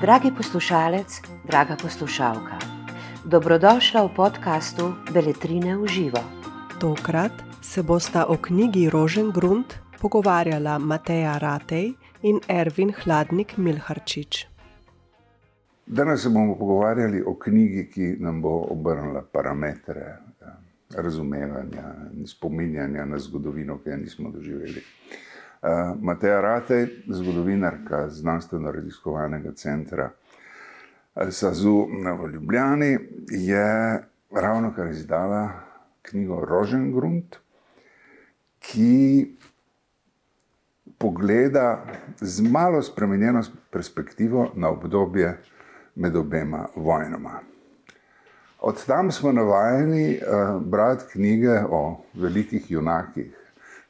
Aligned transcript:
Dragi 0.00 0.30
poslušalec, 0.36 1.22
draga 1.46 1.76
poslušalka, 1.82 2.58
dobrodošla 3.24 4.02
v 4.06 4.14
podkastu 4.16 4.94
Beletrine 5.14 5.76
v 5.78 5.86
živo. 5.86 6.18
Tokrat 6.80 7.32
se 7.62 7.82
bosta 7.82 8.26
o 8.26 8.36
knjigi 8.36 8.90
Rožen 8.90 9.30
Grund 9.30 9.78
pogovarjala 10.02 10.78
Mateja 10.78 11.38
Ratej 11.38 11.94
in 12.22 12.40
Ervin 12.48 12.90
Hladnik 13.04 13.56
Milharčič. 13.56 14.46
Danes 15.86 16.22
se 16.22 16.28
bomo 16.28 16.58
pogovarjali 16.58 17.22
o 17.22 17.34
knjigi, 17.38 17.90
ki 17.90 18.16
nam 18.18 18.42
bo 18.42 18.66
obrnila 18.70 19.22
parametre 19.32 20.18
ja, 20.40 20.58
razumevanja 20.90 21.94
in 22.18 22.26
spominjanja 22.26 23.04
na 23.04 23.18
zgodovino, 23.18 23.78
ki 23.78 23.90
jo 23.90 23.96
nismo 23.96 24.30
doživeli. 24.30 24.82
Uh, 25.62 25.68
Mateja 26.00 26.40
Ratej, 26.40 26.86
zgodovinarka 27.08 28.08
znanstveno-raziskovalnega 28.08 29.52
centra 29.52 30.10
SAZU 31.30 31.86
v 32.22 32.28
Ljubljani, 32.32 32.98
je 33.28 34.00
ravno 34.30 34.72
kar 34.76 34.88
izdala 34.88 35.50
knjigo 36.02 36.40
Rožengrund, 36.48 37.36
ki 38.58 39.36
pogleda 40.98 41.84
z 42.20 42.40
malo 42.50 42.82
spremenjeno 42.82 43.42
perspektivo 43.70 44.52
na 44.54 44.68
obdobje 44.68 45.38
med 45.94 46.16
obema 46.16 46.66
vojnama. 46.76 47.40
Od 48.60 48.86
tam 48.86 49.12
smo 49.12 49.32
navajeni 49.32 50.16
uh, 50.16 50.62
brati 50.62 51.04
knjige 51.12 51.60
o 51.70 52.00
velikih 52.14 52.70
junakih 52.70 53.39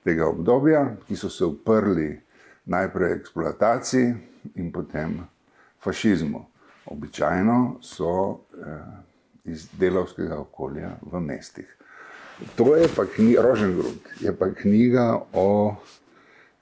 tega 0.04 0.28
obdobja, 0.28 0.84
ki 1.09 1.16
so 1.16 1.30
se 1.30 1.45
uprli 1.45 2.14
najprej 2.70 3.12
eksploataciji 3.12 4.14
in 4.54 4.73
potem 4.73 5.20
fašizmu. 5.82 6.46
Običajno 6.90 7.79
so 7.84 8.10
uh, 8.10 8.38
iz 9.45 9.68
delovskega 9.79 10.38
okolja 10.40 10.95
v 11.02 11.20
mestih. 11.20 11.76
To 12.57 12.76
je 12.76 12.88
pa 12.96 13.04
knjiga, 13.04 13.42
Rožengrud, 13.42 14.09
je 14.20 14.32
pa 14.37 14.48
knjiga 14.54 15.20
o 15.32 15.76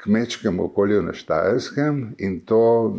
kmečkem 0.03 0.61
okolju 0.61 1.03
na 1.03 1.13
Štajerskem 1.15 2.15
in 2.19 2.41
to 2.41 2.99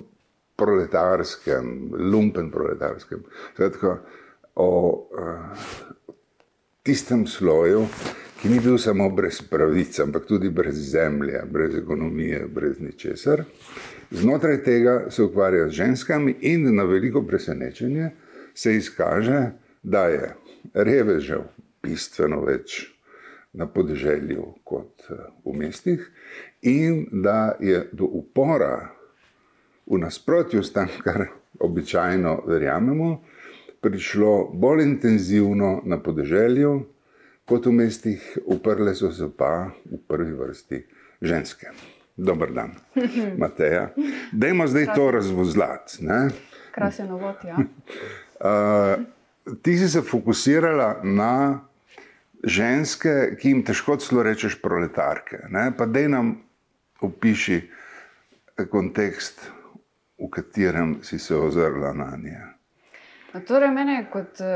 proletarskem, 0.56 1.92
lumpen 2.12 2.52
proletarskem. 2.52 3.24
Skratka, 3.54 4.00
o 4.56 4.72
uh, 5.12 5.36
tistem 6.84 7.28
sloju, 7.28 7.86
ki 8.42 8.50
ni 8.50 8.60
bil 8.60 8.78
samo 8.78 9.10
brez 9.10 9.42
pravic, 9.42 10.00
ampak 10.00 10.26
tudi 10.26 10.50
brez 10.50 10.76
zemlje, 10.92 11.42
brez 11.52 11.76
ekonomije, 11.76 12.46
brez 12.48 12.80
ničesar. 12.80 13.44
Znotraj 14.12 14.64
tega 14.64 15.06
se 15.10 15.24
ukvarja 15.24 15.68
z 15.68 15.72
ženskami 15.72 16.36
in 16.42 16.76
na 16.76 16.84
veliko 16.84 17.24
presenečenje 17.24 18.10
se 18.54 18.76
izkaže, 18.76 19.42
da 19.84 20.08
je 20.08 20.36
revežev 20.74 21.42
bistveno 21.84 22.42
več 22.42 22.86
na 23.54 23.68
podeželju 23.68 24.46
kot 24.64 25.10
v 25.46 25.54
mestih, 25.58 26.06
in 26.62 27.08
da 27.12 27.58
je 27.60 27.90
do 27.92 28.06
upora, 28.06 28.90
v 29.88 29.98
nasprotju 29.98 30.64
s 30.64 30.74
tem, 30.74 30.88
kar 31.04 31.26
običajno 31.60 32.44
verjamemo, 32.48 33.18
prišlo 33.82 34.52
bolj 34.54 34.84
intenzivno 34.84 35.82
na 35.86 36.00
podeželju 36.04 36.86
kot 37.50 37.66
v 37.66 37.74
mestih, 37.82 38.26
uprle 38.46 38.94
so 38.96 39.12
se 39.12 39.28
pa 39.38 39.72
v 39.90 40.00
prvi 40.08 40.36
vrsti 40.38 40.84
ženske. 41.22 41.74
Dobr 42.20 42.52
dan, 42.54 42.76
Mateja. 43.42 43.90
Dajmo 44.32 44.68
zdaj 44.68 44.92
to 44.96 45.12
razvozlati. 45.12 46.04
Krasen 46.76 47.12
uvod, 47.12 47.36
ja. 47.48 47.58
Uh, 48.40 49.04
ti 49.62 49.78
si 49.78 49.90
se 49.90 50.00
fokusirala 50.02 51.02
na 51.04 51.60
ženske, 52.44 53.36
ki 53.36 53.50
jim 53.50 53.64
težko 53.68 53.98
celo 54.00 54.24
rečeš 54.24 54.56
proletarke. 54.62 55.42
Ne? 55.52 55.74
Pa 55.76 55.84
da 55.92 56.06
nam 56.08 56.30
opiši 57.04 57.60
kontekst, 58.72 59.44
v 60.20 60.30
katerem 60.32 61.00
si 61.04 61.20
se 61.20 61.36
ozrla 61.36 61.92
na 61.94 62.14
nje. 62.16 62.40
No, 63.34 63.42
torej, 63.46 63.70
mene 63.70 63.98
kot 64.12 64.42
uh, 64.42 64.48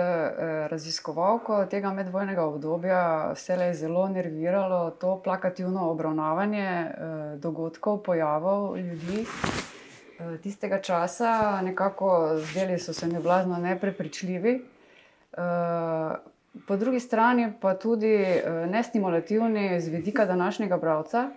raziskovalko 0.72 1.66
tega 1.70 1.92
medvojnega 1.94 2.46
obdobja 2.46 3.02
vse 3.36 3.58
je 3.62 3.74
zelo 3.74 4.08
nerviralo 4.10 4.92
to 5.02 5.22
plakativno 5.24 5.90
obravnavanje 5.92 6.70
uh, 6.70 7.40
dogodkov, 7.40 8.04
pojavov 8.04 8.78
ljudi. 8.78 9.26
Tistega 10.44 10.82
časa 10.82 11.62
nekako 11.62 12.38
zdeli 12.40 12.80
so 12.80 12.94
se 12.94 13.08
mi 13.08 13.20
blazno 13.20 13.58
neprepričljivi, 13.58 14.62
po 16.68 16.76
drugi 16.76 17.00
strani 17.00 17.54
pa 17.62 17.74
tudi 17.74 18.16
eh, 18.16 18.68
nestimulativni 18.70 19.82
z 19.82 19.90
vidika 19.90 20.26
današnjega 20.26 20.78
bralca, 20.78 21.30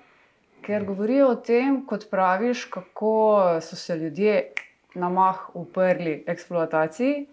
ker 0.67 0.85
govorijo 0.85 1.29
o 1.29 1.35
tem, 1.35 1.87
kot 1.87 2.11
praviš, 2.11 2.65
kako 2.65 3.43
so 3.61 3.77
se 3.77 3.97
ljudje 3.97 4.53
na 4.97 5.09
mah 5.09 5.51
uprli 5.55 6.25
eksploataciji, 6.27 7.27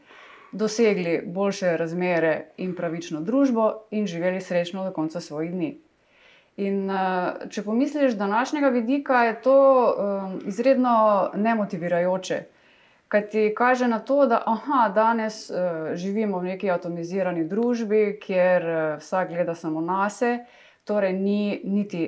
dosegli 0.51 1.21
boljše 1.25 1.77
razmere 1.77 2.33
in 2.57 2.75
pravično 2.75 3.21
družbo 3.21 3.71
in 3.91 4.07
živeli 4.07 4.41
srečno 4.41 4.83
do 4.83 4.91
konca 4.91 5.19
svojih 5.19 5.51
dni. 5.51 5.77
In 6.57 6.89
eh, 6.89 7.47
če 7.49 7.63
pomisliš 7.63 8.13
z 8.13 8.17
današnjega 8.17 8.69
vidika, 8.69 9.23
je 9.23 9.41
to 9.41 9.59
eh, 9.87 10.47
izredno 10.47 11.31
nemotivirajoče. 11.35 12.43
Kaj 13.13 13.27
ti 13.29 13.53
kaže 13.57 13.87
na 13.87 13.99
to, 13.99 14.25
da 14.25 14.39
aha, 14.45 14.87
danes 14.89 15.49
uh, 15.49 15.57
živimo 15.93 16.39
v 16.39 16.55
neki 16.55 16.71
atomizirani 16.73 17.43
družbi, 17.45 18.17
kjer 18.17 18.63
uh, 18.65 18.77
vsak 18.97 19.29
gleda 19.29 19.53
samo 19.55 19.81
na 19.85 20.07
sebe, 20.09 20.47
torej 20.83 21.13
ni 21.13 21.61
niti 21.63 22.07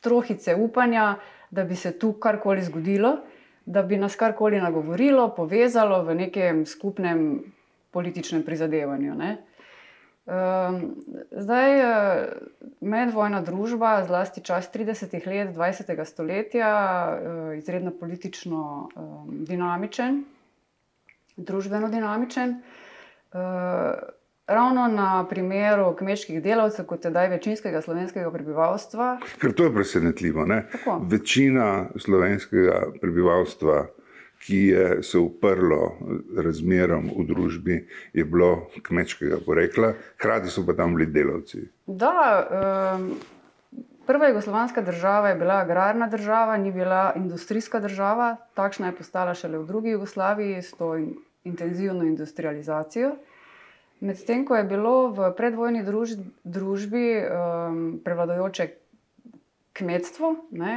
trohice 0.00 0.54
upanja, 0.56 1.18
da 1.50 1.64
bi 1.64 1.76
se 1.76 1.92
tu 1.98 2.12
karkoli 2.12 2.64
zgodilo, 2.64 3.18
da 3.66 3.82
bi 3.82 3.96
nas 3.96 4.16
karkoli 4.16 4.60
nagovorilo, 4.60 5.28
povezalo 5.36 6.02
v 6.04 6.14
nekem 6.14 6.66
skupnem 6.66 7.42
političnem 7.90 8.42
prizadevanju. 8.42 9.14
Ne? 9.14 9.36
Um, 10.22 11.02
zdaj, 11.30 11.80
eh, 11.80 12.28
medvojna 12.80 13.40
družba, 13.42 14.04
zlasti 14.06 14.40
čas 14.40 14.70
30. 14.72 15.26
let 15.26 15.50
20. 15.56 16.04
stoletja, 16.04 16.70
uh, 17.10 17.58
izredno 17.58 17.90
politično 17.90 18.88
um, 18.94 19.44
dinamičen, 19.44 20.24
družbeno 21.36 21.88
dinamičen. 21.88 22.62
Ravno 24.46 24.88
na 24.88 25.26
primeru 25.30 25.94
kmečkih 25.96 26.42
delavcev, 26.42 26.86
kot 26.86 27.04
je 27.04 27.10
zdaj 27.10 27.28
večinskega 27.28 27.82
slovenskega 27.82 28.30
prebivalstva. 28.30 29.18
Ker 29.40 29.54
to 29.54 29.64
je 29.64 29.74
presenetljivo. 29.74 30.46
Večina 31.08 31.86
slovenskega 31.96 32.80
prebivalstva 33.00 33.86
ki 34.46 34.56
je 34.66 35.02
se 35.02 35.18
uprlo 35.18 35.98
razmeram 36.36 37.10
v 37.18 37.26
družbi, 37.26 37.76
je 38.12 38.24
bilo 38.24 38.66
kmečkega 38.82 39.38
porekla, 39.46 39.92
hkrati 40.18 40.50
so 40.50 40.64
pa 40.66 40.74
tam 40.74 40.96
bili 40.96 41.06
delavci. 41.14 41.62
Da, 41.86 42.14
um, 42.98 43.12
prva 44.06 44.32
jugoslovanska 44.32 44.82
država 44.82 45.28
je 45.28 45.38
bila 45.38 45.60
agrarna 45.62 46.08
država, 46.10 46.56
ni 46.56 46.72
bila 46.72 47.12
industrijska 47.16 47.80
država, 47.80 48.36
takšna 48.54 48.90
je 48.90 48.96
postala 48.98 49.34
šele 49.34 49.62
v 49.62 49.66
drugi 49.66 49.94
Jugoslaviji 49.94 50.62
s 50.62 50.72
to 50.72 50.96
in, 50.96 51.14
intenzivno 51.44 52.04
industrializacijo. 52.04 53.14
Medtem 54.02 54.42
ko 54.46 54.58
je 54.58 54.66
bilo 54.66 55.12
v 55.14 55.30
predvojni 55.38 55.84
druž, 55.86 56.16
družbi 56.42 57.06
um, 57.22 57.76
prevladojoče 58.02 58.66
kmetstvo 59.78 60.34
ne, 60.58 60.74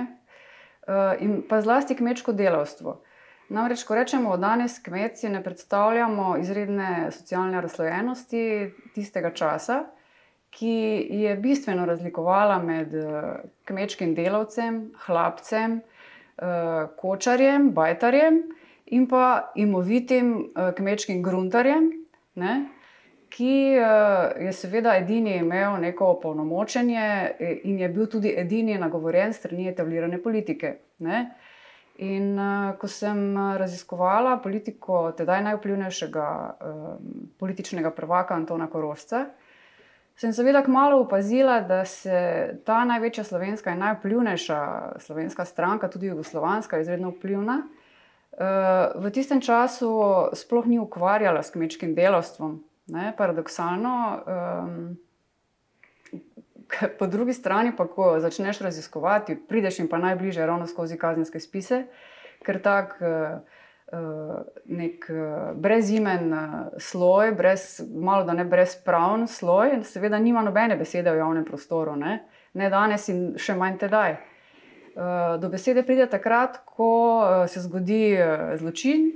uh, 0.85 1.17
in 1.19 1.41
pa 1.49 1.59
zlasti 1.65 1.97
kmečko 1.97 2.35
delavstvo. 2.37 2.99
Namreč, 3.49 3.83
ko 3.85 3.95
rečemo 3.97 4.37
danes 4.37 4.79
kmetje, 4.81 5.29
ne 5.29 5.43
predstavljamo 5.43 6.37
izredne 6.41 7.11
socialne 7.11 7.61
razlojenosti 7.61 8.71
tistega 8.95 9.33
časa, 9.33 9.83
ki 10.55 11.07
je 11.09 11.35
bistveno 11.35 11.85
razlikovala 11.85 12.59
med 12.63 12.93
eh, 12.95 13.23
kmečkim 13.65 14.15
delavcem, 14.15 14.79
hlapcem, 15.05 15.81
eh, 15.81 16.87
kočarjem, 16.97 17.69
bajtarjem 17.75 18.39
in 18.85 19.07
pa 19.11 19.51
imovitim 19.55 20.31
eh, 20.55 20.71
kmečkim 20.77 21.23
gruntarjem, 21.23 21.91
ne, 22.35 22.53
ki 23.35 23.55
je 24.39 24.51
seveda 24.55 24.93
edini 24.95 25.35
imel 25.41 25.75
neko 25.83 26.07
opolnomočenje 26.13 27.07
in 27.67 27.79
je 27.79 27.89
bil 27.89 28.07
tudi 28.07 28.31
edini 28.37 28.77
nagovorjen 28.79 29.33
strani 29.33 29.67
etablirane 29.67 30.21
politike. 30.23 30.77
Ne. 31.03 31.25
In 31.97 32.39
uh, 32.39 32.75
ko 32.75 32.87
sem 32.91 33.19
eh, 33.37 33.57
raziskovala 33.57 34.37
politiko 34.43 35.13
tedaj 35.15 35.43
najvplivnejšega 35.45 36.27
uh, 36.27 36.89
političnega 37.39 37.91
prvaka 37.95 38.35
Antona 38.35 38.67
Korošca, 38.67 39.25
sem 40.19 40.33
seveda 40.35 40.63
kmalo 40.63 40.99
opazila, 41.05 41.61
da 41.61 41.85
se 41.85 42.59
ta 42.65 42.83
največja 42.85 43.23
slovenska 43.23 43.71
in 43.71 43.79
najvplivnejša 43.83 44.59
slovenska 44.99 45.45
stranka, 45.45 45.89
tudi 45.91 46.07
jugoslovanska, 46.07 46.79
izredno 46.79 47.09
vplivna, 47.11 47.57
v 48.95 49.11
tistem 49.11 49.41
času 49.43 49.91
sploh 50.35 50.65
ni 50.67 50.79
ukvarjala 50.79 51.43
s 51.43 51.51
kmečkim 51.51 51.93
delovstvom. 51.95 52.61
Ne, 52.87 53.13
paradoksalno. 53.17 54.23
Um, 54.27 54.97
po 56.99 57.07
drugi 57.07 57.33
strani, 57.33 57.71
pa 57.77 57.87
ko 57.87 58.19
začneš 58.19 58.59
raziskovati, 58.61 59.37
prideš 59.49 59.79
jim 59.79 59.87
pa 59.89 59.97
najbližje 59.97 60.45
ravno 60.45 60.67
skozi 60.67 60.97
kazenske 60.97 61.39
spise, 61.39 61.83
ker 62.45 62.61
tak 62.61 62.97
uh, 63.01 63.39
nek 64.65 65.09
uh, 65.09 65.57
brezimen 65.57 66.33
sloj, 66.77 67.31
brez, 67.31 67.81
malo 67.95 68.23
da 68.23 68.33
ne 68.33 68.45
brezpravn 68.45 69.27
sloj, 69.27 69.79
seveda 69.83 70.19
nima 70.19 70.41
nobene 70.45 70.77
besede 70.77 71.11
v 71.11 71.21
javnem 71.21 71.45
prostoru, 71.45 71.95
ne, 71.95 72.19
ne 72.53 72.69
danes 72.69 73.09
in 73.09 73.27
še 73.37 73.57
manj 73.57 73.81
tedaj. 73.85 74.17
Do 75.41 75.49
besede 75.51 75.81
pride 75.83 76.05
takrat, 76.07 76.61
ko 76.63 76.87
se 77.51 77.59
zgodi 77.59 78.15
zločin 78.55 79.09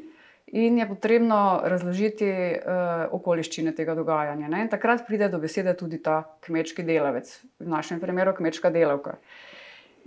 in 0.51 0.77
je 0.77 0.87
potrebno 0.87 1.61
razložiti 1.63 2.29
uh, 2.29 3.13
okoliščine 3.13 3.73
tega 3.77 3.95
dogajanja. 3.95 4.47
Ne? 4.49 4.63
In 4.65 4.71
takrat 4.71 5.05
pride 5.07 5.29
do 5.29 5.39
besede 5.41 5.75
tudi 5.77 6.01
ta 6.03 6.23
kmečki 6.45 6.83
delavec, 6.85 7.29
v 7.59 7.69
našem 7.69 7.99
primeru 8.01 8.33
kmečka 8.37 8.71
delavka. 8.73 9.17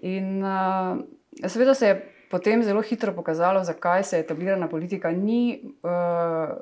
In 0.03 0.43
uh, 0.43 0.99
seveda 1.47 1.75
se 1.79 1.93
je 1.93 1.99
potem 2.31 2.63
zelo 2.65 2.83
hitro 2.83 3.13
pokazalo, 3.13 3.63
zakaj 3.65 4.05
se 4.09 4.23
etablirana 4.25 4.69
politika 4.69 5.11
ni 5.11 5.61
uh, 5.85 6.57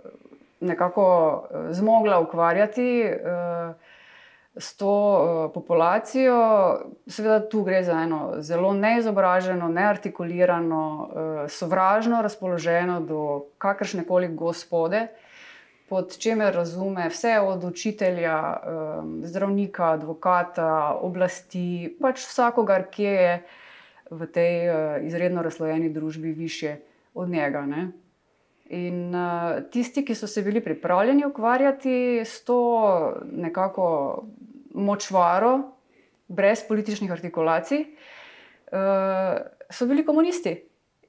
nekako 0.60 1.06
zmogla 1.70 2.20
ukvarjati. 2.20 2.90
Uh, 3.06 3.89
s 4.56 4.76
to 4.76 4.90
uh, 4.90 5.52
populacijo. 5.54 6.36
Seveda, 7.06 7.48
tu 7.48 7.62
gre 7.62 7.84
za 7.84 8.02
eno 8.02 8.42
zelo 8.42 8.72
neizobraženo, 8.74 9.68
neartikulirano, 9.68 10.82
uh, 10.98 11.50
sovražno 11.50 12.22
razpoloženo 12.22 13.00
do 13.00 13.44
kakršne 13.58 14.04
koli 14.04 14.28
gospode, 14.34 15.06
pod 15.88 16.18
čemer 16.18 16.54
razume 16.54 17.08
vse 17.08 17.38
od 17.40 17.64
učitelja, 17.64 18.36
um, 18.56 19.20
zdravnika, 19.24 19.92
advokata, 19.92 20.98
oblasti, 21.02 21.96
pač 22.02 22.26
vsakogar, 22.26 22.86
ki 22.90 23.02
je 23.02 23.32
v 24.10 24.26
tej 24.26 24.54
uh, 24.68 24.76
izredno 25.06 25.42
razlojeni 25.42 25.90
družbi 25.90 26.32
više 26.32 26.76
od 27.14 27.28
njega. 27.28 27.66
Ne? 27.66 27.90
In 28.70 29.10
uh, 29.14 29.64
tisti, 29.70 30.04
ki 30.06 30.14
so 30.14 30.28
se 30.30 30.42
bili 30.46 30.60
pripravljeni 30.62 31.24
ukvarjati 31.26 32.22
s 32.24 32.44
to 32.46 32.60
nekako 33.32 33.86
močvaro, 34.74 35.58
brez 36.28 36.62
političnih 36.68 37.10
artikulacij, 37.10 37.80
uh, 37.80 39.40
so 39.70 39.86
bili 39.86 40.04
komunisti. 40.06 40.54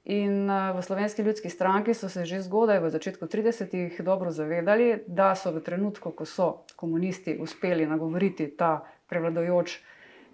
In 0.04 0.50
uh, 0.50 0.72
v 0.74 0.82
slovenski 0.82 1.22
ljudski 1.22 1.50
stranki 1.50 1.94
so 1.94 2.08
se 2.08 2.24
že 2.24 2.40
zgodaj, 2.42 2.80
v 2.82 2.90
začetku 2.90 3.26
30-ih, 3.30 4.00
dobro 4.02 4.30
zavedali, 4.34 5.04
da 5.06 5.34
so 5.38 5.52
v 5.54 5.62
trenutku, 5.62 6.10
ko 6.10 6.26
so 6.26 6.48
komunisti 6.76 7.36
uspeli 7.38 7.86
nagovoriti 7.86 8.48
ta 8.58 8.82
prevladojoč 9.06 9.78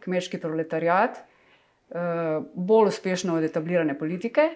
kmečki 0.00 0.40
proletariat, 0.40 1.20
uh, 1.20 2.40
bolj 2.54 2.88
uspešno 2.88 3.36
od 3.36 3.44
etablirane 3.44 3.98
politike. 3.98 4.48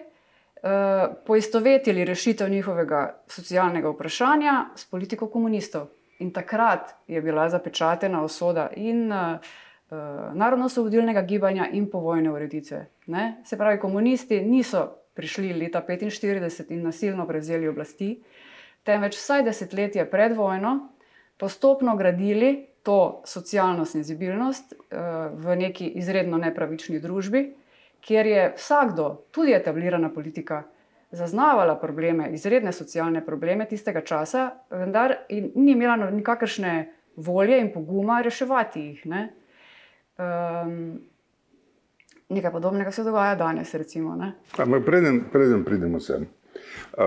Eh, 0.63 1.07
poistovetili 1.25 2.05
rešitev 2.05 2.49
njihovega 2.49 3.17
socialnega 3.27 3.89
vprašanja 3.89 4.65
s 4.75 4.85
politiko 4.85 5.27
komunistov. 5.27 5.87
In 6.19 6.31
takrat 6.31 6.93
je 7.07 7.21
bila 7.21 7.49
zapečatena 7.49 8.23
usoda 8.23 8.69
in 8.75 9.11
uh, 9.11 9.37
narodno-osvobodilnega 10.33 11.21
gibanja 11.21 11.67
in 11.71 11.89
povojne 11.89 12.31
ureditve. 12.31 12.85
Ne? 13.05 13.41
Se 13.45 13.57
pravi, 13.57 13.79
komunisti 13.79 14.41
niso 14.41 14.95
prišli 15.13 15.53
leta 15.53 15.81
1945 15.89 16.71
in 16.71 16.83
nasilno 16.83 17.27
prevzeli 17.27 17.67
oblasti, 17.67 18.23
temveč 18.83 19.17
vsaj 19.17 19.43
desetletje 19.43 20.05
pred 20.09 20.35
vojno 20.35 20.89
postopno 21.37 21.97
gradili 21.97 22.67
to 22.83 23.21
socialno 23.25 23.85
senzibilnost 23.85 24.73
uh, 24.73 24.97
v 25.33 25.55
neki 25.55 25.87
izredno 25.87 26.37
nepravični 26.37 26.99
družbi 26.99 27.49
kjer 28.05 28.25
je 28.25 28.53
vsakdo, 28.57 29.25
tudi 29.31 29.53
etablirana 29.53 30.09
politika, 30.13 30.63
zaznavala 31.11 31.75
probleme, 31.79 32.29
izredne 32.33 32.71
socialne 32.73 33.25
probleme 33.25 33.67
tistega 33.69 34.01
časa, 34.01 34.49
vendar 34.71 35.15
ni 35.29 35.71
imela 35.71 35.95
no, 35.95 36.09
nikakršne 36.11 36.73
volje 37.15 37.59
in 37.61 37.71
poguma 37.73 38.21
reševati 38.21 38.81
jih. 38.81 39.05
Ne? 39.05 39.27
Um, 40.17 40.99
nekaj 42.29 42.51
podobnega 42.51 42.91
se 42.91 43.03
dogaja 43.03 43.35
danes. 43.35 43.73
Recimo, 43.73 44.17
preden, 44.85 45.23
preden 45.31 45.63
pridemo 45.63 45.99
sem. 45.99 46.25
Uh, 46.97 47.05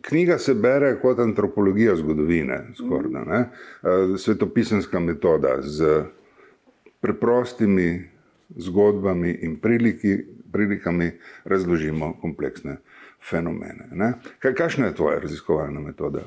knjiga 0.00 0.38
se 0.38 0.54
bere 0.54 0.94
kot 1.00 1.18
antropologija 1.18 1.96
zgodovine, 1.96 2.62
skorda, 2.76 3.20
mm. 3.20 3.40
uh, 3.42 4.16
svetopisanska 4.18 5.00
metoda 5.00 5.58
z 5.62 6.02
preprostimi 7.00 8.10
zgodbami 8.56 9.30
in 9.42 9.56
priliki, 9.60 10.18
prilikami 10.52 11.12
razložimo 11.44 12.14
kompleksne 12.20 12.76
fenomene. 13.30 13.88
Ne? 13.92 14.12
Kakšna 14.38 14.86
je 14.86 14.94
tvoja 14.94 15.18
raziskovalna 15.18 15.80
metoda? 15.80 16.20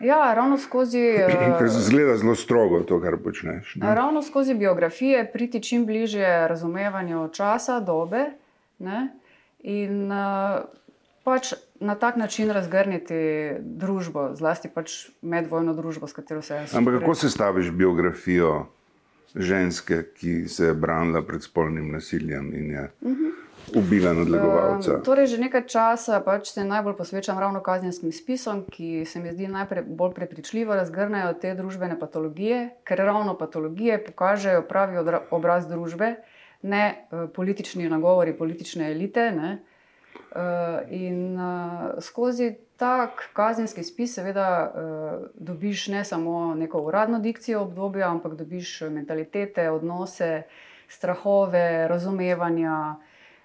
Ja, 0.00 0.34
ravno 0.34 0.58
skozi. 0.58 1.02
Ker 1.58 1.68
zgleda 1.68 2.16
zelo 2.16 2.34
strogo 2.34 2.80
to, 2.80 3.00
kar 3.00 3.16
počneš. 3.24 3.74
Ne? 3.74 3.94
Ravno 3.94 4.22
skozi 4.22 4.54
biografije 4.54 5.32
priti 5.32 5.62
čim 5.62 5.86
bližje 5.86 6.48
razumevanju 6.48 7.28
časa, 7.32 7.80
dobe 7.80 8.24
ne? 8.78 9.08
in 9.62 10.10
pač 11.24 11.54
na 11.80 11.94
tak 11.94 12.16
način 12.16 12.50
razgrniti 12.50 13.14
družbo, 13.60 14.34
zlasti 14.36 14.68
pač 14.68 15.08
medvojno 15.22 15.74
družbo, 15.74 16.06
s 16.06 16.12
katero 16.12 16.42
se 16.42 16.54
jaz. 16.54 16.74
Ampak 16.76 17.00
kako 17.00 17.14
se 17.14 17.30
staviš 17.30 17.70
biografijo? 17.70 18.66
Ženske, 19.34 20.02
ki 20.14 20.48
se 20.48 20.66
je 20.66 20.74
branila 20.74 21.22
pred 21.22 21.42
spolnim 21.42 21.92
nasiljem 21.92 22.54
in 22.54 22.70
je 22.70 22.90
ubila 23.74 24.12
nadlegovalca. 24.12 24.94
Um, 24.94 25.02
torej, 25.02 25.26
že 25.26 25.38
nekaj 25.40 25.66
časa 25.66 26.20
pač 26.20 26.52
se 26.52 26.64
najbolj 26.64 26.96
posvečam 26.96 27.38
ravno 27.38 27.62
kazenskim 27.64 28.12
spisom, 28.12 28.64
ki 28.70 29.04
se 29.08 29.20
mi 29.20 29.32
zdi 29.32 29.48
najbolj 29.48 30.14
prepričljivo 30.14 30.74
razgrnajo 30.74 31.34
te 31.40 31.54
družbene 31.54 31.98
patologije, 31.98 32.68
ker 32.84 32.98
ravno 32.98 33.38
patologije 33.38 34.02
pokažejo 34.04 34.62
pravi 34.68 35.00
obraz 35.30 35.68
družbe, 35.68 36.14
ne 36.62 36.84
uh, 37.10 37.28
politični 37.34 37.88
nagovori 37.88 38.36
politične 38.36 38.92
elite. 38.92 39.30
Ne, 39.32 39.58
uh, 40.34 40.90
in 40.90 41.40
uh, 41.40 41.94
skozi 42.00 42.54
tak 42.76 43.30
kazenski 43.32 43.82
spis, 43.82 44.14
seveda, 44.14 44.48
uh, 44.74 45.26
dobiš 45.34 45.88
ne 45.88 46.04
samo 46.04 46.54
neko 46.54 46.82
uradno 46.82 47.18
dikcijo 47.18 47.62
obdobja, 47.62 48.10
ampak 48.10 48.34
dobiš 48.34 48.80
mentalitete, 48.80 49.70
odnose, 49.70 50.42
strahove, 50.88 51.88
razumevanja. 51.88 52.96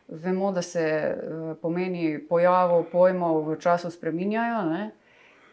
Vemo, 0.07 0.51
da 0.51 0.61
se 0.61 1.15
uh, 1.15 1.57
pomeni 1.61 2.19
pojavov, 2.29 2.83
pojmov 2.91 3.43
v 3.49 3.59
času 3.59 3.91
spreminjajo. 3.91 4.63
Ne? 4.69 4.91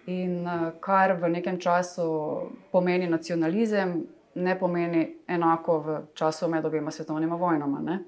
In 0.07 0.47
kar 0.81 1.17
v 1.21 1.29
nekem 1.29 1.59
času 1.61 2.07
pomeni 2.73 3.09
nacionalizem, 3.11 4.05
ne 4.35 4.59
pomeni 4.59 5.17
enako 5.29 5.79
v 5.79 6.01
času 6.15 6.49
med 6.49 6.65
obema 6.65 6.91
svetovnima 6.91 7.37
vojnama. 7.37 7.81
Ne? 7.81 7.99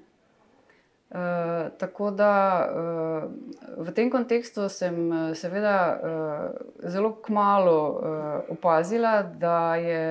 Eh, 1.09 1.69
tako 1.77 2.11
da 2.11 2.33
uh, 2.69 3.85
v 3.85 3.91
tem 3.97 4.11
kontekstu 4.13 4.67
sem 4.69 4.93
eh, 5.09 5.21
seveda 5.33 5.77
uh, 5.97 6.85
zelo 6.85 7.15
kmalo 7.25 7.77
uh, 7.89 8.51
opazila, 8.53 9.23
da 9.23 9.75
je 9.75 10.03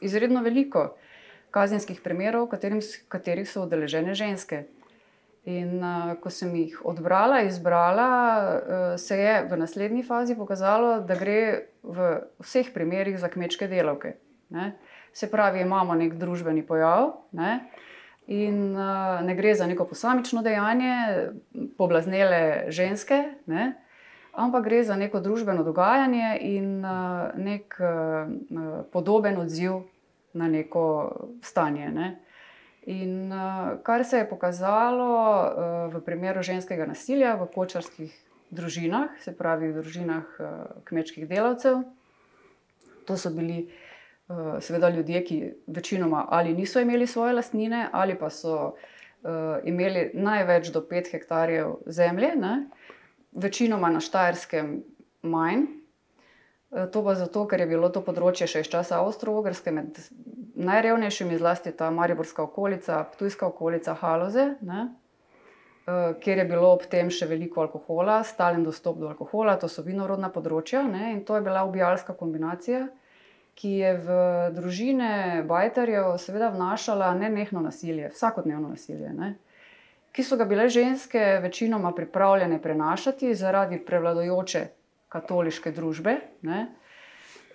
izredno 0.00 0.44
veliko 0.46 0.92
kazenskih 1.50 1.98
primerov, 2.04 2.46
v 2.46 2.78
katerih 3.08 3.50
so 3.50 3.64
udeležene 3.66 4.14
ženske. 4.14 4.68
In 5.42 5.82
uh, 5.82 6.14
ko 6.22 6.30
sem 6.30 6.54
jih 6.54 6.78
odbrala, 6.86 7.42
izbrala, 7.42 8.06
uh, 8.38 8.94
se 8.94 9.18
je 9.18 9.34
v 9.50 9.58
naslednji 9.58 10.06
fazi 10.06 10.38
pokazalo, 10.38 11.00
da 11.02 11.18
gre 11.18 11.66
v 11.82 12.12
vseh 12.46 12.70
primerih 12.70 13.18
za 13.18 13.26
kmečke 13.26 13.66
delavke. 13.66 14.14
Ne? 14.54 14.76
Se 15.10 15.26
pravi, 15.26 15.66
imamo 15.66 15.98
nek 15.98 16.14
družbeni 16.14 16.62
pojav. 16.62 17.26
Ne? 17.34 17.66
In 18.26 18.74
uh, 18.74 19.20
ne 19.22 19.34
gre 19.38 19.54
za 19.54 19.66
neko 19.66 19.84
posamično 19.86 20.42
dejanje, 20.42 20.94
poblaznele 21.78 22.70
ženske, 22.74 23.22
ne? 23.46 23.74
ampak 24.36 24.64
gre 24.64 24.82
za 24.84 24.96
neko 24.96 25.20
družbeno 25.20 25.62
dogajanje 25.64 26.38
in 26.40 26.84
uh, 26.84 27.30
nek 27.38 27.78
uh, 27.80 28.82
podoben 28.92 29.38
odziv 29.40 29.86
na 30.34 30.48
neko 30.48 31.12
stanje. 31.42 31.88
Ne? 31.88 32.08
In 32.86 33.32
uh, 33.32 33.78
kar 33.82 34.04
se 34.04 34.18
je 34.18 34.28
pokazalo 34.28 35.10
uh, 35.10 35.94
v 35.94 36.02
primeru 36.04 36.42
ženskega 36.42 36.86
nasilja 36.86 37.34
v 37.34 37.48
kočarskih 37.54 38.12
družinah, 38.50 39.16
se 39.22 39.32
pravi 39.34 39.70
v 39.70 39.80
družinah 39.80 40.36
uh, 40.38 40.50
kmečkih 40.84 41.26
delavcev, 41.30 41.82
to 43.06 43.16
so 43.16 43.30
bili 43.30 43.68
seveda 44.60 44.88
ljudje, 44.90 45.24
ki 45.24 45.38
večinoma 45.66 46.26
ali 46.28 46.54
niso 46.54 46.80
imeli 46.80 47.06
svoje 47.06 47.32
lastnine, 47.32 47.88
ali 47.92 48.18
pa 48.18 48.30
so 48.30 48.74
imeli 49.64 50.10
največ 50.14 50.68
do 50.74 50.80
5 50.80 51.12
hektarjev 51.12 51.74
zemlje, 51.86 52.32
ne? 52.36 52.66
večinoma 53.32 53.90
na 53.90 54.00
Štajerskem 54.00 54.84
manj. 55.22 55.66
To 56.92 57.04
pa 57.04 57.14
zato, 57.14 57.46
ker 57.46 57.60
je 57.60 57.66
bilo 57.66 57.88
to 57.88 58.02
področje 58.02 58.48
še 58.50 58.60
iz 58.64 58.68
časa 58.70 58.98
Avstralske, 59.00 59.70
med 59.72 59.98
najrevnejšimi, 60.56 61.38
zlasti 61.38 61.72
ta 61.76 61.90
Mariborska 61.94 62.42
okolica, 62.42 63.04
Ptujska 63.12 63.46
okolica, 63.46 63.94
Haloze, 63.94 64.54
ne? 64.66 64.88
kjer 66.20 66.40
je 66.42 66.44
bilo 66.50 66.72
ob 66.74 66.82
tem 66.90 67.10
še 67.14 67.28
veliko 67.30 67.62
alkohola, 67.62 68.18
stalen 68.26 68.64
dostop 68.66 68.98
do 68.98 69.06
alkohola, 69.06 69.54
to 69.60 69.68
so 69.70 69.84
vinorodna 69.86 70.32
področja. 70.34 70.82
Ne? 70.82 71.12
In 71.14 71.20
to 71.24 71.36
je 71.38 71.44
bila 71.46 71.62
ubijalska 71.68 72.16
kombinacija, 72.18 72.88
ki 73.56 73.70
je 73.80 73.92
v 74.04 74.16
družine 74.52 75.42
Bajterjev 75.48 76.12
seveda 76.20 76.50
vnašala 76.52 77.14
nenehno 77.16 77.62
nasilje, 77.64 78.10
vsakodnevno 78.12 78.68
nasilje. 78.68 79.12
Ne? 79.16 79.32
Ki 80.12 80.24
so 80.24 80.36
ga 80.36 80.44
bile 80.48 80.68
ženske 80.68 81.22
večinoma 81.42 81.92
pripravljene 81.96 82.60
prenašati 82.62 83.34
zaradi 83.34 83.80
prevladojoče 83.84 84.66
katoliške 85.08 85.72
družbe. 85.72 86.18
Ne. 86.42 86.66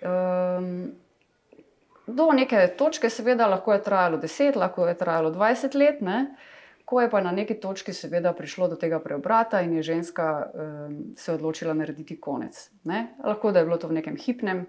Um, 0.02 0.92
do 2.06 2.26
neke 2.34 2.64
točke, 2.78 3.10
seveda, 3.10 3.46
lahko 3.46 3.76
je 3.76 3.82
trajalo 3.82 4.18
10, 4.18 4.58
lahko 4.58 4.88
je 4.88 4.96
trajalo 4.98 5.30
20 5.30 5.78
let, 5.78 6.00
ne. 6.00 6.24
ko 6.84 7.00
je 7.00 7.10
pa 7.10 7.20
na 7.24 7.30
neki 7.32 7.54
točki, 7.60 7.92
seveda, 7.94 8.34
prišlo 8.36 8.68
do 8.68 8.76
tega 8.76 8.98
preobrata 9.00 9.62
in 9.62 9.76
je 9.78 9.82
ženska 9.82 10.26
um, 10.42 10.96
se 11.16 11.32
odločila 11.32 11.74
narediti 11.74 12.18
konec. 12.20 12.70
Ne. 12.84 13.14
Lahko 13.24 13.52
da 13.52 13.62
je 13.62 13.70
bilo 13.70 13.78
to 13.78 13.88
v 13.88 14.00
nekem 14.00 14.16
hipnem, 14.16 14.66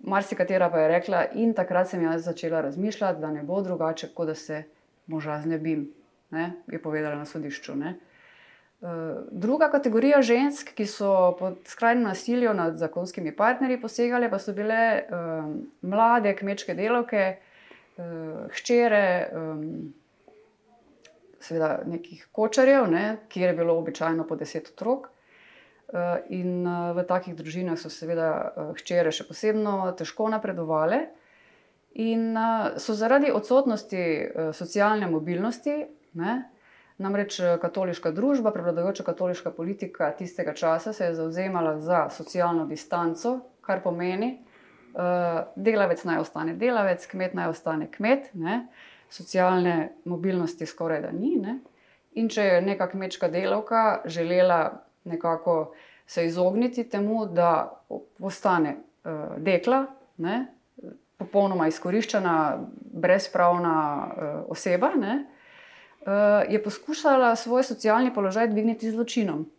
marsikatera 0.00 0.70
pa 0.70 0.80
je 0.80 0.88
rekla, 0.88 1.24
in 1.34 1.54
takrat 1.54 1.88
sem 1.88 2.02
jaz 2.02 2.24
začela 2.24 2.60
razmišljati, 2.60 3.20
da 3.20 3.30
ne 3.30 3.42
bo 3.42 3.60
drugače, 3.62 4.08
kot 4.14 4.26
da 4.26 4.34
se 4.34 4.62
moža 5.06 5.40
znebim. 5.42 5.88
Ne, 6.30 6.52
je 6.68 6.82
povedala 6.82 7.16
na 7.16 7.24
sodišču. 7.24 7.74
Ne. 7.74 7.94
Druga 9.30 9.70
kategorija 9.72 10.20
žensk, 10.22 10.74
ki 10.76 10.86
so 10.86 11.12
pod 11.38 11.56
skrajnim 11.66 12.04
nasiljem 12.04 12.56
nad 12.56 12.76
zakonskimi 12.78 13.32
partnerji 13.36 13.80
posegali, 13.80 14.28
pa 14.30 14.38
so 14.38 14.52
bile 14.54 15.02
um, 15.02 15.54
mlade 15.82 16.34
kmečke 16.36 16.76
delavke, 16.78 17.24
uh, 17.96 18.04
hčere, 18.54 19.30
um, 19.34 19.64
seveda 21.40 21.80
nekih 21.86 22.28
kočarjev, 22.32 22.86
ne, 22.92 23.16
kjer 23.28 23.50
je 23.50 23.56
bilo 23.56 23.78
običajno 23.78 24.26
po 24.28 24.36
deset 24.36 24.70
otrok. 24.74 25.08
Uh, 25.88 26.18
in 26.28 26.66
uh, 26.68 26.92
v 26.92 27.04
takih 27.08 27.32
družinah 27.32 27.78
so 27.80 27.88
seveda 27.88 28.28
uh, 28.28 28.72
hčere 28.76 29.08
še 29.08 29.24
posebno 29.24 29.94
težko 29.96 30.28
napredovale, 30.28 31.06
in 31.98 32.36
so 32.78 32.94
zaradi 32.94 33.32
odsotnosti 33.32 34.02
socialne 34.54 35.08
mobilnosti. 35.10 35.72
Ne, 36.20 36.34
Namreč 36.98 37.38
eh, 37.40 37.54
katoliška 37.62 38.10
družba, 38.10 38.50
prevladujoča 38.54 39.06
katoliška 39.06 39.52
politika 39.54 40.10
tistega 40.18 40.54
časa 40.54 40.92
se 40.92 41.04
je 41.04 41.14
zauzemala 41.14 41.78
za 41.80 42.08
socialno 42.10 42.66
distanco, 42.66 43.38
kar 43.62 43.82
pomeni, 43.82 44.38
delavec 45.54 46.00
naj 46.08 46.22
ostane 46.22 46.54
delavec, 46.58 47.04
kmet 47.06 47.34
naj 47.36 47.50
ostane 47.52 47.86
kmet, 47.92 48.30
ne? 48.34 48.66
socialne 49.12 49.92
mobilnosti 50.04 50.66
skoraj 50.66 51.02
da 51.04 51.12
ni. 51.12 51.36
Ne? 51.40 51.58
In 52.18 52.28
če 52.32 52.42
je 52.42 52.62
neka 52.64 52.88
kmečka 52.90 53.28
delavka 53.30 54.02
želela 54.04 54.87
nekako 55.08 55.72
se 56.06 56.26
izogniti 56.26 56.88
temu, 56.88 57.26
da 57.26 57.82
postane 58.18 58.76
uh, 59.04 59.12
dekla, 59.36 59.86
ne? 60.16 60.46
popolnoma 61.18 61.66
izkoriščena, 61.68 62.58
brezpravna 62.94 64.06
uh, 64.06 64.50
oseba. 64.50 64.90
Ne? 64.96 65.24
uh, 66.00 66.52
je 66.52 66.62
poskušala 66.62 67.36
svoj 67.36 67.62
socialni 67.62 68.14
položaj 68.14 68.48
dvigniti 68.48 68.90
z 68.90 68.94
zločinom. 68.94 69.50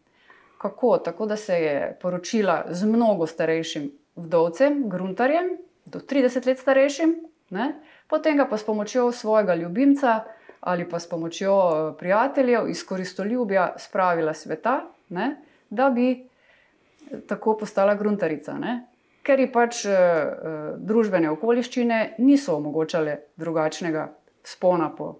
Kako? 0.57 0.97
Tako 0.97 1.25
da 1.25 1.35
se 1.35 1.53
je 1.53 1.97
poročila 2.01 2.65
z 2.69 2.85
mnogo 2.85 3.27
starejšim 3.27 3.91
vdovcem, 4.15 4.83
gruntarjem, 4.89 5.57
do 5.85 5.99
30 5.99 6.47
let 6.47 6.59
starejšim, 6.59 7.15
ne? 7.49 7.75
potem 8.07 8.39
pa 8.49 8.57
s 8.57 8.63
pomočjo 8.63 9.11
svojega 9.11 9.55
ljubimca 9.55 10.23
ali 10.59 10.89
pa 10.89 10.99
s 10.99 11.09
pomočjo 11.09 11.53
eh, 11.55 11.97
prijateljev 11.97 12.69
iz 12.69 12.85
koristoljubja 12.85 13.73
spravila 13.77 14.33
sveta, 14.33 14.81
ne? 15.09 15.35
da 15.69 15.89
bi 15.89 16.11
eh, 16.11 17.19
tako 17.27 17.57
postala 17.57 17.95
gruntarica. 17.95 18.57
Ne? 18.57 18.85
Ker 19.23 19.39
ji 19.39 19.49
pač 19.51 19.83
uh, 19.85 20.77
družbene 20.79 21.29
okoliščine 21.29 21.97
niso 22.23 22.55
omogočale 22.57 23.17
drugačnega 23.37 24.07
spona 24.47 24.87
po 24.95 25.19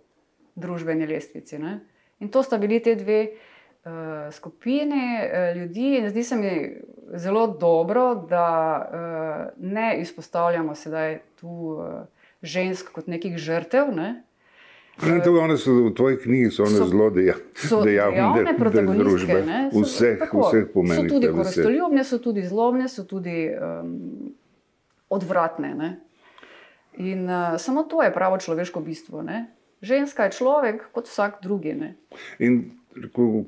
družbeni 0.58 1.06
lestvici. 1.08 1.60
Ne? 1.62 1.76
In 2.24 2.32
to 2.34 2.42
sta 2.44 2.58
bili 2.58 2.80
te 2.82 2.96
dve 2.98 3.20
uh, 3.28 4.32
skupini 4.34 5.04
uh, 5.20 5.52
ljudi, 5.58 5.92
in 6.00 6.10
zdi 6.10 6.24
se 6.24 6.40
mi 6.40 6.54
zelo 7.20 7.48
dobro, 7.48 8.16
da 8.30 8.48
uh, 8.80 9.46
ne 9.58 10.00
izpostavljamo 10.02 10.76
sedaj 10.76 11.20
tu 11.40 11.48
uh, 11.48 12.02
žensk 12.42 12.92
kot 12.96 13.08
nekih 13.08 13.38
žrtev. 13.38 13.94
Ne? 13.96 14.24
Ne, 15.08 15.22
to, 15.24 15.58
so, 15.58 15.74
v 15.74 15.94
tvoji 15.96 16.18
knjigi 16.18 16.52
so, 16.52 16.66
so 16.66 16.86
zelo 16.88 17.10
dejavne 17.10 18.44
družbe, 18.98 19.40
v 19.72 19.84
vseh, 19.84 20.26
vseh 20.28 20.66
pomenih. 20.74 21.08
So 21.08 21.16
tudi 21.16 21.32
koristoljubne, 21.32 22.04
so 22.04 22.20
tudi 22.20 22.44
zlobne, 22.48 22.90
so 22.92 23.06
tudi 23.08 23.38
um, 23.54 24.34
odvratne. 25.10 25.72
Ne? 25.76 25.90
In 27.00 27.30
uh, 27.30 27.56
samo 27.58 27.84
to 27.84 28.04
je 28.04 28.12
pravo 28.14 28.38
človeško 28.38 28.84
bistvo. 28.84 29.24
Ne? 29.24 29.48
Ženska 29.82 30.28
je 30.28 30.36
človek 30.36 30.90
kot 30.92 31.08
vsak 31.08 31.40
drugi. 31.44 31.78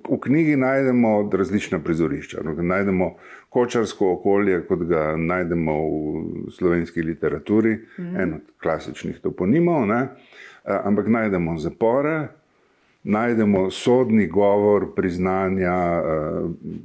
V 0.08 0.18
knjigi 0.22 0.56
najdemo 0.56 1.30
različna 1.34 1.80
prizorišča. 1.84 2.46
No, 2.46 2.56
najdemo 2.56 3.16
kočarsko 3.50 4.14
okolje, 4.14 4.62
kot 4.68 4.86
ga 4.88 5.16
najdemo 5.18 5.76
v 5.76 6.52
slovenski 6.56 7.04
literaturi, 7.04 7.76
mm. 8.00 8.16
en 8.16 8.34
od 8.40 8.54
klasičnih 8.64 9.20
toponimov, 9.20 9.84
ne? 9.92 10.06
Ampak 10.66 11.08
najdemo 11.08 11.58
zapore, 11.58 12.28
najdemo 13.04 13.70
sodni 13.72 14.28
govor, 14.28 14.92
priznanja, 14.96 15.74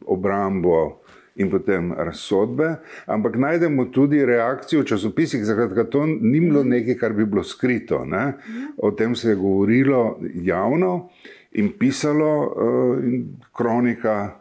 obrambo 0.07 1.01
in 1.37 1.51
potem 1.51 1.93
razsodbe, 1.93 2.75
ampak 3.07 3.37
najdemo 3.37 3.85
tudi 3.93 4.25
reakcijo 4.25 4.81
v 4.81 4.89
časopisih, 4.89 5.45
da 5.75 5.85
to 5.85 6.07
ni 6.07 6.41
bilo 6.41 6.65
nekaj, 6.65 6.97
kar 6.97 7.13
bi 7.13 7.27
bilo 7.27 7.45
skrito. 7.45 8.05
Ne? 8.05 8.33
O 8.79 8.91
tem 8.91 9.15
se 9.15 9.31
je 9.31 9.37
govorilo 9.37 10.19
javno 10.35 11.09
in 11.53 11.73
pisalo, 11.79 12.33
uh, 12.45 13.05
in 13.05 13.37
kronika 13.57 14.33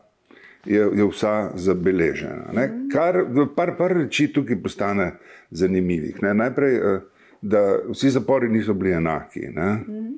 je, 0.65 0.87
je 0.95 1.07
vsa 1.11 1.51
zabeležena. 1.55 2.51
Ne? 2.53 2.69
Kar 2.91 3.25
par, 3.55 3.75
par 3.77 3.91
reči 3.91 4.31
tukaj 4.33 4.61
postane 4.63 5.11
zanimivih. 5.51 6.21
Ne? 6.23 6.33
Najprej, 6.33 6.79
uh, 6.79 7.01
da 7.45 7.79
vsi 7.89 8.09
zapori 8.09 8.49
niso 8.49 8.73
bili 8.73 8.91
enaki. 8.91 9.39
Ne? 9.39 9.71
Mhm. 9.73 10.13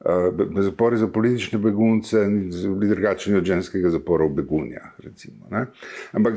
Uh, 0.00 0.62
zapori 0.62 0.96
za 0.96 1.06
politične 1.08 1.58
begunce 1.58 2.16
so 2.62 2.74
bili 2.74 2.88
drugačni 2.94 3.34
od 3.34 3.44
ženskega 3.44 3.90
zapora 3.90 4.24
v 4.24 4.28
begunjah. 4.28 4.94
Recimo, 4.98 5.66
Ampak 6.12 6.34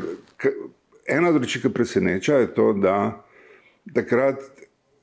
ena 1.08 1.30
od 1.30 1.38
reči, 1.42 1.62
ki 1.62 1.70
preseneča, 1.74 2.42
je 2.42 2.50
to, 2.54 2.74
da 2.74 3.24
takrat 3.94 4.42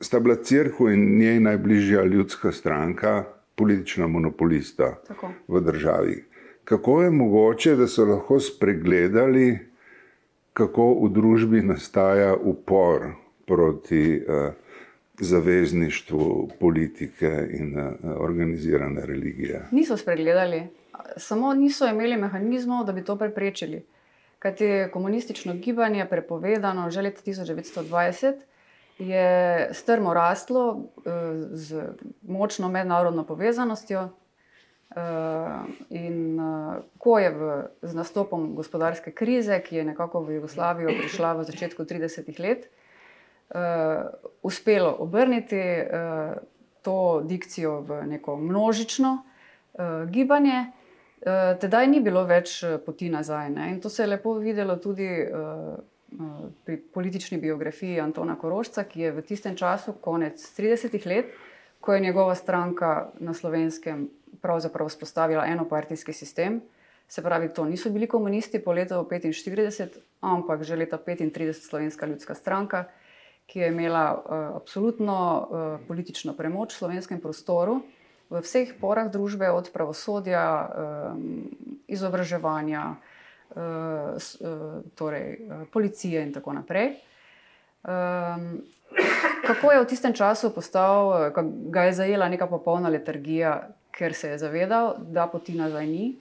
sta 0.01 0.21
bila 0.21 0.37
crkva 0.37 0.93
in 0.93 1.19
njej 1.19 1.41
najbližja 1.41 2.05
ljudska 2.05 2.53
stranka, 2.53 3.25
politična 3.55 4.07
monopolista 4.07 4.95
Tako. 5.09 5.33
v 5.49 5.61
državi. 5.61 6.25
Kako 6.65 7.03
je 7.03 7.11
mogoče, 7.11 7.77
da 7.77 7.87
so 7.87 8.05
lahko 8.05 8.41
spregledali, 8.41 9.59
kako 10.53 10.95
v 11.05 11.09
družbi 11.13 11.63
nastaja 11.63 12.35
upor 12.37 13.13
proti 13.47 14.21
uh, 14.21 14.53
zavezništvu 15.21 16.51
politike 16.61 17.49
in 17.51 17.79
uh, 17.79 17.93
organizirane 18.21 19.07
religije. 19.07 19.67
Niso 19.71 19.97
spregledali, 19.97 20.69
samo 21.17 21.55
niso 21.55 21.89
imeli 21.89 22.17
mehanizmov, 22.17 22.85
da 22.85 22.93
bi 22.93 23.05
to 23.05 23.17
preprečili. 23.17 23.85
Kaj 24.39 24.55
je 24.59 24.91
komunistično 24.91 25.55
gibanje 25.55 26.07
prepovedano 26.11 26.91
že 26.91 27.03
leta 27.03 27.23
1920, 27.23 28.35
je 28.99 29.69
strmo 29.73 30.15
rastlo 30.15 30.71
uh, 30.71 30.83
z 31.53 31.83
močno 32.23 32.69
mednarodno 32.69 33.27
povezanostjo. 33.27 34.09
Uh, 34.91 34.97
in 35.91 36.39
ko 36.99 37.19
je 37.19 37.31
v, 37.31 37.63
z 37.83 37.95
nastopom 37.95 38.55
gospodarske 38.55 39.13
krize, 39.13 39.61
ki 39.63 39.77
je 39.77 39.85
nekako 39.85 40.25
v 40.25 40.41
Jugoslavijo 40.41 40.91
prišla 40.99 41.33
v 41.33 41.45
začetku 41.45 41.85
30-ih 41.85 42.41
let, 42.41 42.67
uspelo 44.43 44.97
obrniti 44.99 45.59
uh, 45.59 46.37
to 46.83 47.23
dikcijo 47.25 47.81
v 47.81 48.07
neko 48.07 48.37
množično 48.37 49.11
uh, 49.19 50.11
gibanje, 50.11 50.61
uh, 50.71 51.59
tedaj 51.61 51.89
ni 51.89 52.01
bilo 52.01 52.25
več 52.25 52.61
poti 52.87 53.11
nazaj. 53.11 53.51
Ne? 53.51 53.71
In 53.75 53.81
to 53.81 53.91
se 53.91 54.03
je 54.03 54.07
lepo 54.07 54.35
videlo 54.39 54.77
tudi 54.77 55.09
uh, 55.27 55.75
pri 56.65 56.77
politični 56.77 57.39
biografiji 57.39 58.01
Antona 58.01 58.39
Korošca, 58.39 58.85
ki 58.85 59.01
je 59.01 59.13
v 59.13 59.23
tistem 59.23 59.57
času, 59.57 59.99
konec 60.01 60.43
30-ih 60.57 61.07
let, 61.07 61.35
ko 61.81 61.95
je 61.95 62.01
njegova 62.01 62.35
stranka 62.35 63.11
na 63.19 63.35
slovenskem 63.35 64.09
pravzaprav 64.43 64.89
vzpostavila 64.89 65.47
enopartijski 65.47 66.13
sistem. 66.13 66.61
Se 67.09 67.23
pravi, 67.23 67.49
to 67.55 67.65
niso 67.65 67.91
bili 67.91 68.07
komunisti 68.07 68.59
po 68.59 68.73
letu 68.73 68.95
1945, 68.95 69.99
ampak 70.21 70.63
že 70.63 70.77
leta 70.77 70.99
1935 70.99 71.53
slovenska 71.53 72.07
ljudska 72.07 72.35
stranka, 72.35 72.85
ki 73.51 73.59
je 73.65 73.69
imela 73.69 74.05
uh, 74.15 74.57
absolutno 74.57 75.17
uh, 75.51 75.87
politično 75.89 76.37
premoč 76.39 76.75
v 76.75 76.79
slovenskem 76.79 77.21
prostoru, 77.21 77.81
v 78.31 78.43
vseh 78.47 78.71
porah 78.79 79.11
družbe, 79.11 79.51
od 79.51 79.73
pravosodja, 79.75 80.45
um, 81.11 81.51
izobraževanja, 81.91 82.85
uh, 82.95 83.59
uh, 83.59 84.81
torej, 84.95 85.27
uh, 85.43 85.65
policije 85.75 86.23
in 86.23 86.31
tako 86.33 86.55
naprej. 86.55 86.95
Um, 87.83 88.63
kako 89.47 89.73
je 89.73 89.83
v 89.83 89.91
tistem 89.91 90.15
času 90.15 90.55
postal, 90.55 91.33
ga 91.75 91.89
je 91.91 91.99
zajela 91.99 92.31
neka 92.31 92.47
popolna 92.47 92.89
letargija, 92.89 93.75
ker 93.91 94.15
se 94.15 94.35
je 94.35 94.39
zavedal, 94.39 94.95
da 95.11 95.27
poti 95.27 95.59
nazaj 95.59 95.87
ni. 95.87 96.13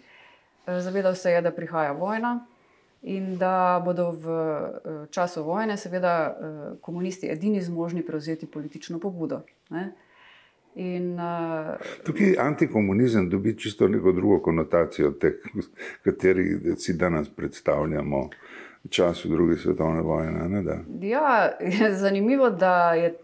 Zavedal 0.66 1.14
se 1.16 1.32
je, 1.32 1.42
da 1.42 1.54
prihaja 1.54 1.92
vojna 1.94 2.40
in 3.02 3.38
da 3.38 3.82
bodo 3.86 4.12
v 4.12 4.26
času 5.12 5.44
vojne, 5.44 5.78
seveda, 5.78 6.38
komunisti 6.82 7.32
edini 7.32 7.62
zmožni 7.62 8.06
prevzeti 8.06 8.46
politično 8.46 9.00
pobudo. 9.00 9.42
Ne? 9.70 9.92
In, 10.76 11.14
uh, 11.14 11.76
Tukaj 12.06 12.36
antikomunizem 12.40 13.30
dobi 13.30 13.58
čisto 13.58 13.88
neko 13.88 14.12
drugo 14.12 14.40
konotacijo, 14.40 15.14
kateri 16.04 16.76
si 16.78 16.94
danes 16.94 17.30
predstavljamo 17.30 18.30
v 18.84 18.90
času 18.90 19.30
druge 19.30 19.58
svetovne 19.58 20.02
vojne. 20.02 20.62
Ja, 21.02 21.52
je 21.60 21.94
zanimivo, 21.94 22.50
da 22.50 22.94
je 22.94 23.16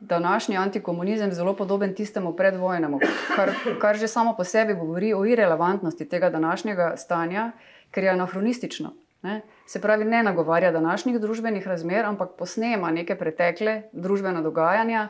današnji 0.00 0.56
antikomunizem 0.56 1.32
zelo 1.32 1.56
podoben 1.56 1.94
tistemu 1.94 2.32
predvojnemu, 2.36 3.00
kar, 3.36 3.50
kar 3.80 3.96
že 3.96 4.08
samo 4.08 4.34
po 4.36 4.44
sebi 4.44 4.74
govori 4.74 5.14
o 5.14 5.24
irrelevantnosti 5.24 6.08
tega 6.08 6.30
današnjega 6.30 6.96
stanja, 6.96 7.52
ker 7.90 8.04
je 8.04 8.10
anahronistično. 8.10 8.92
Ne? 9.24 9.40
Se 9.66 9.80
pravi, 9.80 10.04
ne 10.04 10.22
nagovarja 10.22 10.72
današnjih 10.72 11.16
družbenih 11.20 11.66
razmer, 11.66 12.04
ampak 12.04 12.36
posnema 12.38 12.90
neke 12.92 13.16
pretekle 13.16 13.82
družbene 13.92 14.42
dogajanja 14.44 15.08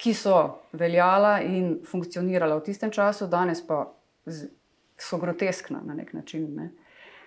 ki 0.00 0.14
so 0.16 0.36
veljala 0.72 1.40
in 1.44 1.80
funkcionirala 1.84 2.56
v 2.56 2.64
tistem 2.64 2.92
času, 2.92 3.28
danes 3.28 3.60
pa 3.66 3.84
so 5.00 5.18
groteskna 5.20 5.82
na 5.84 5.94
nek 5.94 6.12
način. 6.16 6.48
Ne. 6.56 6.70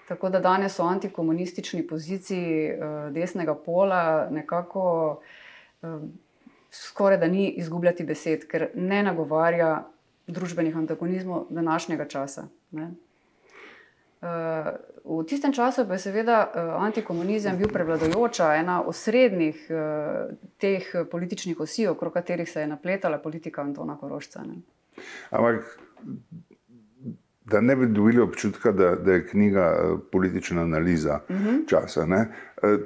Tako 0.07 0.29
da 0.29 0.41
danes 0.43 0.75
so 0.77 0.87
antikomunistični 0.89 1.85
poziciji 1.87 2.73
uh, 2.73 3.13
desnega 3.13 3.55
pola 3.55 4.27
nekako 4.31 4.83
uh, 5.81 6.01
skoraj 6.71 7.17
da 7.17 7.27
ni 7.27 7.47
izgubljati 7.61 8.03
besed, 8.03 8.47
ker 8.49 8.69
ne 8.75 9.03
nagovarja 9.03 9.87
družbenih 10.27 10.77
antagonizmov 10.77 11.45
današnjega 11.49 12.07
časa. 12.09 12.47
Ne. 12.71 12.91
V 15.03 15.23
tistem 15.27 15.53
času 15.53 15.83
pa 15.87 15.93
je 15.93 15.99
seveda 15.99 16.37
eh, 16.47 16.59
antikomunizem 16.79 17.57
bil 17.57 17.67
prevladojoča, 17.67 18.53
ena 18.55 18.81
osrednjih 18.87 19.65
eh, 19.69 20.35
teh 20.57 20.87
političnih 21.11 21.59
osi, 21.59 21.87
okrog 21.87 22.13
katerih 22.13 22.49
se 22.49 22.61
je 22.61 22.67
napletala 22.67 23.17
politika 23.17 23.61
Antona 23.61 23.97
Korošca. 23.97 24.43
Ne. 24.47 24.61
Ampak, 25.29 25.79
da 27.45 27.61
ne 27.61 27.75
bi 27.75 27.87
dobili 27.87 28.21
občutka, 28.21 28.71
da, 28.71 28.95
da 28.95 29.13
je 29.13 29.27
knjiga 29.27 29.75
eh, 29.77 29.97
politična 30.11 30.61
analiza 30.61 31.19
uh 31.29 31.35
mhm. 31.35 31.49
-huh. 31.49 31.67
časa, 31.69 32.05
ne, 32.05 32.27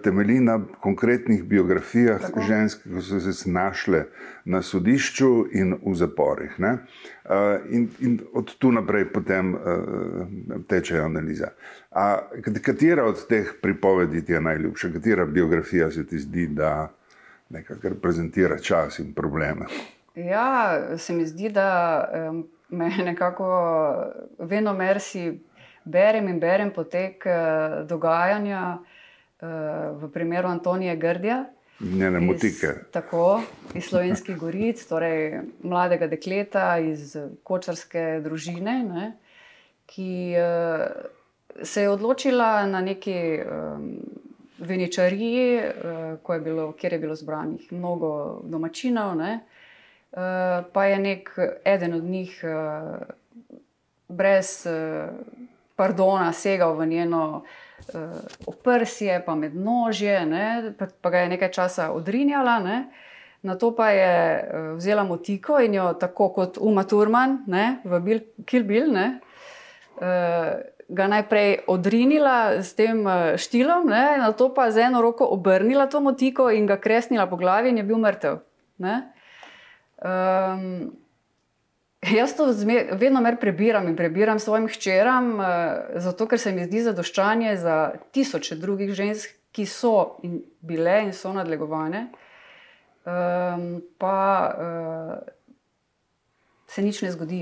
temelji 0.04 0.40
na 0.40 0.66
konkretnih 0.80 1.44
biografijah 1.44 2.22
Tako. 2.22 2.42
žensk, 2.42 2.84
ki 2.84 3.02
so 3.02 3.20
se 3.20 3.32
znašle 3.32 4.06
na 4.46 4.62
sodišču 4.62 5.46
in 5.52 5.76
v 5.86 5.94
zaporih. 5.96 6.60
Ne. 6.60 6.78
In, 7.70 7.90
in 8.00 8.20
od 8.34 8.56
tu 8.58 8.72
naprej 8.72 9.06
potem 9.14 9.56
teče 10.68 11.00
analiza. 11.00 11.48
A, 11.92 12.18
katera 12.62 13.06
od 13.06 13.28
teh 13.28 13.54
pripovedi 13.62 14.26
ti 14.26 14.32
je 14.32 14.42
najljubša, 14.42 14.92
katera 14.94 15.26
biografija 15.26 15.92
se 15.92 16.08
ti 16.08 16.18
zdi, 16.18 16.48
da 16.48 16.92
nekako 17.50 17.90
reprezentira 17.90 18.58
čas 18.58 19.00
in 19.00 19.14
probleme? 19.14 19.66
Ja, 20.16 20.80
se 20.98 21.14
mi 21.14 21.26
zdi, 21.26 21.50
da 21.50 22.10
me 22.70 22.90
nekako 22.90 23.48
vedno 24.40 24.74
mersi 24.74 25.40
berem 25.84 26.28
in 26.28 26.40
berem 26.40 26.72
potek 26.72 27.26
eh, 27.26 27.84
dogajanja 27.88 28.78
eh, 28.78 29.48
v 30.02 30.10
primeru 30.14 30.48
Antonije 30.48 30.96
Grdja. 30.96 31.46
Njene 31.80 32.20
motike. 32.20 32.68
Tako, 32.92 33.42
iz 33.76 33.86
slovenskih 33.86 34.38
goric, 34.38 34.82
torej 34.90 35.42
mladega 35.62 36.08
dekleta 36.08 36.80
iz 36.82 37.16
kočarske 37.44 38.20
družine, 38.26 38.80
ne, 38.84 39.12
ki 39.86 40.34
eh, 40.34 40.88
se 41.64 41.82
je 41.82 41.90
odločila 41.90 42.66
na 42.70 42.82
neki 42.82 43.40
um, 43.42 43.86
veničariji, 44.60 45.58
uh, 45.58 46.34
je 46.34 46.42
bilo, 46.42 46.72
kjer 46.78 46.94
je 46.94 47.00
bilo 47.00 47.16
zbranih 47.16 47.72
mnogo 47.74 48.42
domačinov, 48.44 49.16
ne, 49.18 49.32
uh, 49.34 49.57
pa 50.74 50.86
je 50.86 51.00
nek 51.00 51.30
eden 51.66 51.94
od 51.94 52.04
njih 52.04 52.44
uh, 52.44 52.98
brez 54.08 54.66
uh, 54.66 55.10
pardona 55.76 56.34
segal 56.34 56.74
v 56.78 56.86
njeno 56.86 57.44
uh, 57.94 58.02
oprsje, 58.46 59.24
pa 59.26 59.36
med 59.36 59.56
nožje, 59.56 60.22
pa, 60.80 60.88
pa 61.02 61.10
ga 61.10 61.18
je 61.18 61.34
nekaj 61.36 61.52
časa 61.52 61.92
odrinjala. 61.92 62.60
Ne. 62.60 62.80
Na 63.42 63.58
to 63.58 63.76
pa 63.76 63.90
je 63.90 64.14
uh, 64.40 64.78
vzela 64.78 65.04
motiko 65.04 65.60
in 65.60 65.74
jo 65.74 65.94
tako 65.94 66.30
kot 66.30 66.58
Uma 66.62 66.84
Turman 66.84 67.44
ne, 67.48 67.78
v 67.86 68.00
Bil 68.00 68.20
Kill 68.46 68.64
Bill. 68.64 68.92
Ne, 68.94 69.20
uh, 70.02 70.58
ga 70.90 71.08
najprej 71.08 71.68
odrinila 71.68 72.64
s 72.64 72.72
tem 72.76 73.04
eh, 73.08 73.36
štilom, 73.36 73.92
ne, 73.92 74.18
na 74.24 74.32
to 74.32 74.50
pa 74.56 74.72
z 74.72 74.88
eno 74.88 75.04
roko 75.04 75.28
obrnila 75.28 75.88
to 75.92 76.00
motiko 76.00 76.48
in 76.52 76.68
ga 76.68 76.80
kresnila 76.80 77.28
po 77.28 77.36
glavi, 77.36 77.70
in 77.70 77.84
je 77.84 77.88
bil 77.88 78.00
mrtev. 78.00 78.40
Um, 79.98 80.92
jaz 82.02 82.36
to 82.38 82.52
zmer, 82.54 82.92
vedno 83.00 83.22
mer 83.22 83.40
prebiram 83.42 83.88
in 83.88 83.96
prebiram 83.98 84.40
svojim 84.40 84.68
hčeram, 84.70 85.34
uh, 85.40 85.46
zato 85.96 86.28
ker 86.28 86.40
se 86.40 86.52
mi 86.52 86.68
zdi 86.68 86.84
zadoščanje 86.90 87.56
za 87.58 87.78
tisoče 88.12 88.60
drugih 88.62 88.94
žensk, 88.94 89.34
ki 89.52 89.66
so 89.66 90.20
in 90.24 90.42
bile 90.62 91.00
in 91.08 91.14
so 91.14 91.34
nadlegovane. 91.34 92.08
Um, 93.08 93.82
pa 93.98 94.20
uh, 94.52 95.37
se 96.78 96.84
nič 96.86 97.02
ne 97.02 97.12
zgodi. 97.12 97.40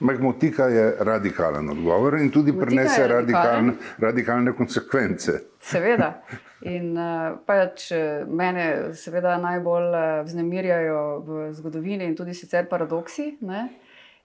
Magmotika 0.00 0.66
je 0.68 0.96
radikalen 1.00 1.70
odgovor 1.72 2.18
in 2.20 2.28
tudi 2.30 2.52
prenese 2.52 3.06
radikalne, 3.08 3.78
radikalne 3.98 4.52
konsekvence. 4.52 5.40
Seveda. 5.60 6.10
In 6.74 6.94
uh, 6.96 7.36
pač 7.44 7.90
mene 8.28 8.94
seveda 8.96 9.34
najbolj 9.40 9.88
uh, 9.92 10.04
vznemirjajo 10.24 11.00
v 11.26 11.48
zgodovini 11.52 12.06
in 12.08 12.14
tudi 12.16 12.32
sicer 12.32 12.64
paradoksi. 12.70 13.34
Ne? 13.44 13.66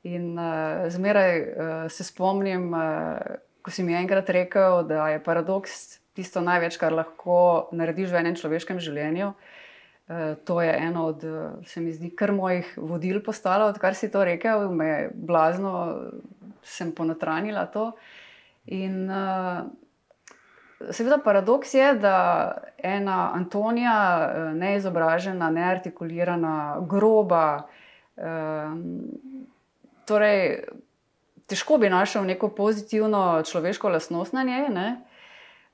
In 0.08 0.40
uh, 0.40 0.88
zmeraj 0.88 1.36
uh, 1.36 1.74
se 1.92 2.08
spomnim, 2.08 2.70
uh, 2.72 3.40
ko 3.60 3.76
si 3.76 3.84
mi 3.84 3.96
enkrat 4.00 4.32
rekel, 4.32 4.86
da 4.88 5.10
je 5.12 5.20
paradoks 5.24 6.00
tisto 6.16 6.40
največ, 6.40 6.80
kar 6.80 6.96
lahko 6.96 7.68
narediš 7.76 8.16
v 8.16 8.24
enem 8.24 8.40
človeškem 8.40 8.80
življenju. 8.80 9.34
Uh, 9.34 9.36
Eh, 9.36 9.59
to 10.44 10.62
je 10.62 10.78
eno 10.78 11.06
od, 11.06 11.24
eh, 11.24 11.66
se 11.66 11.82
mi 11.82 11.94
zdi, 11.94 12.10
kar 12.16 12.32
mojih 12.32 12.74
vodil 12.78 13.24
postalo, 13.24 13.66
odkar 13.66 13.96
si 13.96 14.12
to 14.12 14.24
rekel, 14.24 14.72
me 14.72 14.86
je 14.86 15.12
blazno, 15.14 15.98
sem 16.64 16.92
ponotranila 16.92 17.66
to. 17.66 17.92
In 18.66 19.10
uh, 19.10 19.66
seveda 20.92 21.18
paradoks 21.24 21.74
je, 21.74 21.94
da 21.94 22.58
ena 22.78 23.32
Antonija, 23.34 24.34
neizobražena, 24.54 25.50
neartikulirana, 25.50 26.78
groba, 26.90 27.68
torej 30.06 30.44
težko 31.50 31.78
bi 31.78 31.90
našel 31.90 32.26
neko 32.26 32.50
pozitivno 32.50 33.44
človeško 33.46 33.90
lasnost 33.90 34.34
na 34.34 34.44
njej. 34.44 34.70
Ne? 34.70 34.88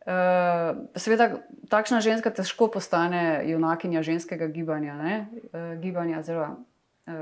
Uh, 0.06 0.86
seveda, 0.94 1.42
takšna 1.66 1.98
ženska 1.98 2.30
težko 2.30 2.68
postane 2.70 3.42
junakinja 3.50 4.04
ženskega 4.06 4.46
gibanja, 4.54 4.94
uh, 4.94 5.72
gibanja 5.82 6.22
zelo 6.22 6.46
uh, 6.46 7.14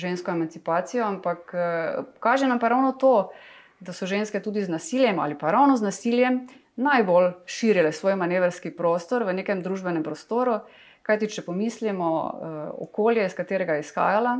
žensko 0.00 0.32
emancipacijo, 0.32 1.04
ampak 1.04 1.52
uh, 1.52 2.06
kaže 2.20 2.48
nam 2.48 2.56
pa 2.58 2.70
ravno 2.72 2.94
to, 2.96 3.32
da 3.80 3.92
so 3.92 4.08
ženske 4.08 4.40
tudi 4.40 4.64
z 4.64 4.72
nasiljem 4.72 5.18
ali 5.20 5.36
pa 5.36 5.50
ravno 5.52 5.76
z 5.76 5.84
nasiljem 5.84 6.46
najbolj 6.76 7.32
širile 7.44 7.92
svoj 7.92 8.16
manevrski 8.16 8.72
prostor 8.76 9.24
v 9.28 9.36
nekem 9.36 9.60
družbenem 9.60 10.00
prostoru. 10.04 10.62
Kajti, 11.04 11.28
če 11.28 11.44
pomislimo, 11.44 12.08
uh, 12.08 12.56
okolje, 12.88 13.26
iz 13.28 13.36
katerega 13.36 13.76
je 13.76 13.84
izhajala, 13.84 14.38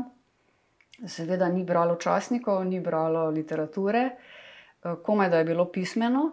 seveda 1.05 1.53
ni 1.53 1.61
bralo 1.65 2.01
časnikov, 2.01 2.65
ni 2.65 2.81
bralo 2.81 3.29
literature, 3.31 4.09
uh, 4.17 4.97
komaj 5.05 5.29
da 5.31 5.45
je 5.45 5.51
bilo 5.53 5.69
pismeno. 5.69 6.31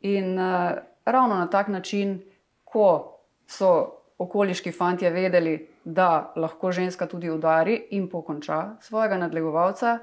In 0.00 0.38
uh, 0.38 0.78
ravno 1.04 1.34
na 1.34 1.46
tak 1.46 1.68
način, 1.68 2.20
ko 2.64 3.18
so 3.46 3.92
okoliški 4.18 4.72
fanti 4.72 5.08
vedeli, 5.10 5.68
da 5.84 6.32
lahko 6.36 6.72
ženska 6.72 7.06
tudi 7.06 7.30
udari 7.30 7.86
in 7.90 8.08
pokonča 8.08 8.76
svojega 8.80 9.16
nadlegovalca, 9.16 9.98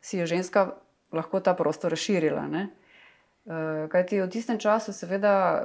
si 0.00 0.18
je 0.18 0.26
ženska 0.26 0.70
lahko 1.12 1.40
ta 1.40 1.54
prostor 1.54 1.90
razširila. 1.90 2.46
Ne? 2.48 2.68
Eh, 3.46 3.88
Kaj 3.88 4.06
ti 4.06 4.20
v 4.20 4.28
tistem 4.28 4.58
času, 4.58 4.92
seveda, 4.92 5.62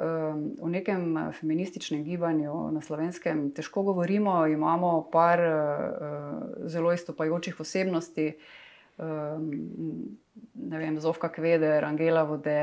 v 0.61 0.69
nekem 0.69 1.31
feminističnem 1.39 2.03
gibanju 2.03 2.71
na 2.71 2.81
slovenskem 2.81 3.51
težko 3.51 3.83
govorimo, 3.83 4.47
imamo 4.47 5.09
par 5.11 5.39
zelo 6.65 6.93
istopajočih 6.93 7.59
osebnosti, 7.59 8.33
ne 8.97 10.77
vem, 10.79 10.99
Zovka 10.99 11.29
Kveder, 11.29 11.83
Angela 11.85 12.23
Vode, 12.23 12.59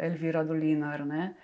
Elvira 0.00 0.44
Dolinar, 0.44 1.04
ne? 1.06 1.34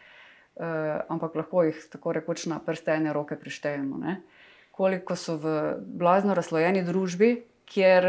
ampak 1.09 1.37
lahko 1.37 1.63
jih 1.65 1.77
tako 1.93 2.13
rekoč 2.13 2.47
na 2.51 2.59
prste 2.61 2.93
ene 2.93 3.13
roke 3.13 3.37
prištejemo. 3.37 3.99
Ne? 3.99 4.21
Koliko 4.77 5.17
so 5.17 5.37
v 5.41 5.77
blazno 5.81 6.35
razlojeni 6.35 6.83
družbi, 6.85 7.31
kjer 7.71 8.05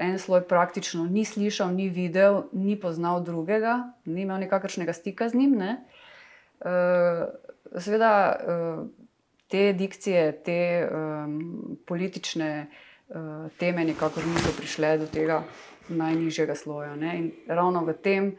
en 0.00 0.18
sloj 0.18 0.46
praktično 0.48 1.04
ni 1.04 1.26
slišal, 1.28 1.74
ni 1.74 1.90
videl, 1.92 2.48
ni 2.52 2.74
poznal 2.80 3.22
drugega, 3.22 3.92
ni 4.06 4.24
imel 4.24 4.40
nikakršnega 4.46 4.94
stika 4.96 5.28
z 5.28 5.38
njim. 5.38 5.58
Ne? 5.60 5.76
Seveda 7.78 8.12
te 9.52 9.72
dikcije, 9.76 10.22
te 10.42 10.58
um, 10.88 11.76
politične 11.86 12.50
uh, 12.66 12.93
teme 13.58 13.84
nikakor 13.84 14.24
niso 14.26 14.52
prišle 14.56 14.98
do 14.98 15.06
tega 15.06 15.42
najnižjega 15.88 16.54
sloja. 16.54 16.96
Ne? 16.96 17.16
In 17.18 17.32
ravno 17.48 17.84
v 17.84 17.94
tem, 18.00 18.30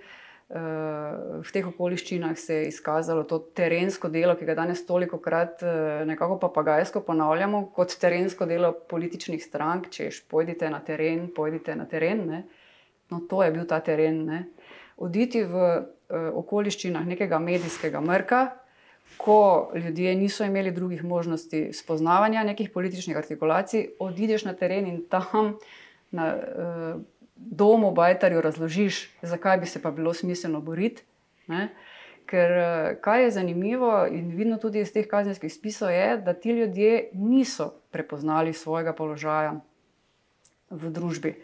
uh, 0.50 1.42
v 1.46 1.54
teh 1.54 1.68
okoliščinah 1.68 2.38
se 2.38 2.62
je 2.62 2.68
izkazalo 2.72 3.24
to 3.30 3.40
terensko 3.54 4.10
delo, 4.10 4.36
ki 4.36 4.48
ga 4.48 4.58
danes 4.58 4.86
toliko 4.86 5.20
krat 5.22 5.62
uh, 5.64 6.02
nekako 6.08 6.40
papagajsko 6.42 7.04
ponavljamo, 7.06 7.68
kot 7.76 7.98
terensko 8.02 8.46
delo 8.50 8.74
političnih 8.90 9.44
strank, 9.44 9.90
češ 9.94 10.24
pojdite 10.30 10.70
na 10.70 10.82
teren, 10.82 11.30
pojdite 11.36 11.76
na 11.76 11.86
teren. 11.86 12.26
Ne? 12.30 12.44
No, 13.14 13.22
to 13.30 13.44
je 13.44 13.52
bil 13.54 13.66
ta 13.70 13.80
teren. 13.86 14.26
Ne? 14.26 14.44
Oditi 14.98 15.44
v 15.44 15.56
uh, 15.62 16.30
okoliščinah 16.42 17.06
nekega 17.06 17.40
medijskega 17.40 18.02
mrka, 18.02 18.46
ko 19.18 19.72
ljudje 19.76 20.16
niso 20.16 20.44
imeli 20.44 20.72
drugih 20.72 21.04
možnosti 21.04 21.74
spoznavanja 21.74 22.44
nekih 22.44 22.70
političnih 22.70 23.18
artikulacij, 23.18 23.88
odideš 24.00 24.46
na 24.46 24.54
teren 24.54 24.88
in 24.88 25.04
tam 25.10 25.58
na 26.12 26.36
uh, 26.36 27.02
domu 27.36 27.92
Bajtarju 27.92 28.42
razložiš, 28.42 29.10
zakaj 29.22 29.58
bi 29.58 29.66
se 29.66 29.82
pa 29.82 29.92
bilo 29.92 30.14
smiselno 30.14 30.62
boriti. 30.62 31.04
Ne? 31.48 31.70
Ker 32.26 32.52
kaj 33.02 33.24
je 33.24 33.32
zanimivo 33.32 34.08
in 34.12 34.32
vidno 34.38 34.58
tudi 34.58 34.80
iz 34.82 34.94
teh 34.94 35.08
kazenskih 35.08 35.54
spisov, 35.54 35.92
je, 35.92 36.18
da 36.18 36.34
ti 36.34 36.50
ljudje 36.50 37.10
niso 37.14 37.74
prepoznali 37.92 38.54
svojega 38.54 38.94
položaja 38.94 39.60
v 40.70 40.90
družbi. 40.90 41.36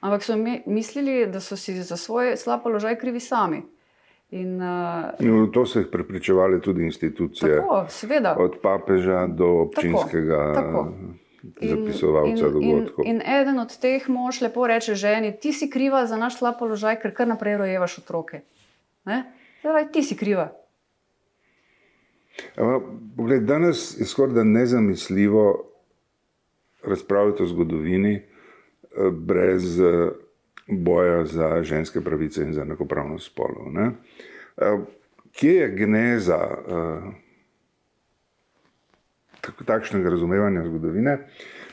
Ampak 0.00 0.22
so 0.22 0.36
mislili, 0.66 1.26
da 1.26 1.40
so 1.40 1.56
si 1.56 1.74
za 1.82 1.96
svoj 1.96 2.36
slab 2.36 2.62
položaj 2.62 2.98
krivi 2.98 3.20
sami. 3.20 3.62
In, 4.30 4.62
uh, 4.62 5.04
no, 5.20 5.46
to 5.46 5.66
so 5.66 5.78
jih 5.78 5.86
prepričevali 5.92 6.60
tudi 6.60 6.84
institucije. 6.84 7.56
Tako, 7.56 7.86
seveda. 7.88 8.36
Od 8.38 8.58
papeža 8.62 9.26
do 9.26 9.46
občinskega 9.46 10.52
tako, 10.54 10.92
tako. 11.42 11.68
zapisovalca 11.68 12.46
in, 12.46 12.52
dogodkov. 12.52 13.04
In, 13.06 13.14
in 13.16 13.22
eden 13.40 13.58
od 13.58 13.72
teh 13.80 14.08
mož 14.08 14.42
lepo 14.44 14.66
reče 14.66 14.94
ženi: 14.94 15.32
Ti 15.40 15.52
si 15.52 15.70
kriva 15.70 16.04
za 16.06 16.16
naš 16.16 16.38
slab 16.38 16.58
položaj, 16.58 17.00
ker 17.00 17.14
kar 17.14 17.28
naprej 17.28 17.56
rojevaš 17.56 17.98
otroke. 17.98 18.42
Zdaj, 19.62 19.88
ti 19.92 20.02
si 20.02 20.16
kriva. 20.16 20.50
Ama, 22.56 22.80
pogled, 23.16 23.48
danes 23.48 23.96
je 24.00 24.06
skoraj 24.06 24.44
nezamisljivo 24.44 25.64
razpravljati 26.84 27.42
o 27.42 27.46
zgodovini 27.46 28.14
eh, 28.14 29.10
brez. 29.10 29.80
Uh, 30.68 30.74
boja 30.76 31.24
za 31.24 31.62
ženske 31.62 32.00
pravice 32.00 32.42
in 32.42 32.52
za 32.52 32.62
enakopravnost 32.62 33.26
spolov. 33.26 33.72
Ne? 33.72 33.90
Eh, 34.56 34.78
kje 35.32 35.54
je 35.54 35.68
geneza 35.68 36.38
uh, 36.38 37.12
takšnega 39.64 40.10
razumevanja 40.10 40.64
zgodovine? 40.64 41.18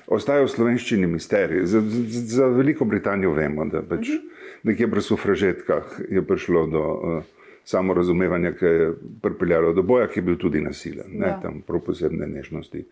Ostaje 0.08 0.45
v 0.45 0.49
slovenščini 0.49 1.08
misterij. 1.08 1.65
Za, 1.65 1.81
za 2.08 2.47
Veliko 2.47 2.86
Britanijo 2.86 3.34
vemo, 3.34 3.65
da 3.65 3.81
pač 3.81 4.10
uh 4.10 4.15
mhm. 4.15 4.23
-huh. 4.23 4.29
nekje 4.63 4.91
pri 4.91 5.01
sufražetkah 5.01 5.84
je 6.10 6.21
prišlo 6.21 6.67
do 6.67 6.84
uh, 6.93 7.23
samorazumevanja, 7.63 8.51
ki 8.51 8.65
je 8.65 8.93
pripeljalo 9.21 9.73
do 9.73 9.81
boja, 9.81 10.08
ki 10.08 10.19
je 10.19 10.23
bil 10.23 10.38
tudi 10.38 10.62
nasilen. 10.62 11.21
Ja. 11.21 11.39
Tam 11.41 11.62
prav 11.62 11.79
posebne 11.79 12.27
nežnosti 12.27 12.86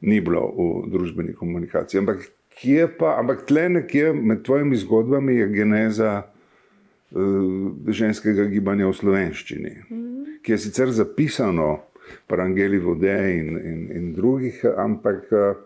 ni 0.00 0.20
bilo 0.20 0.46
v 0.46 0.90
družbeni 0.90 1.34
komunikaciji. 1.34 1.98
Ampak 1.98 2.18
kje 2.58 2.88
pa, 2.98 3.16
ampak 3.18 3.46
tle 3.46 3.68
nekje 3.68 4.12
med 4.12 4.42
tvojimi 4.42 4.76
zgodbami 4.76 5.34
je 5.34 5.48
geneza 5.48 6.22
uh, 6.22 7.70
ženskega 7.86 8.48
gibanja 8.50 8.88
v 8.88 8.94
slovenščini, 8.94 9.74
mm 9.90 9.96
-hmm. 9.96 10.42
ki 10.42 10.52
je 10.52 10.58
sicer 10.58 10.90
zapisano 10.90 11.78
pri 12.26 12.42
Angeli 12.42 12.78
Vode 12.78 13.38
in, 13.38 13.48
in, 13.58 13.90
in 13.96 14.12
drugih, 14.14 14.64
ampak 14.76 15.32
uh, 15.32 15.56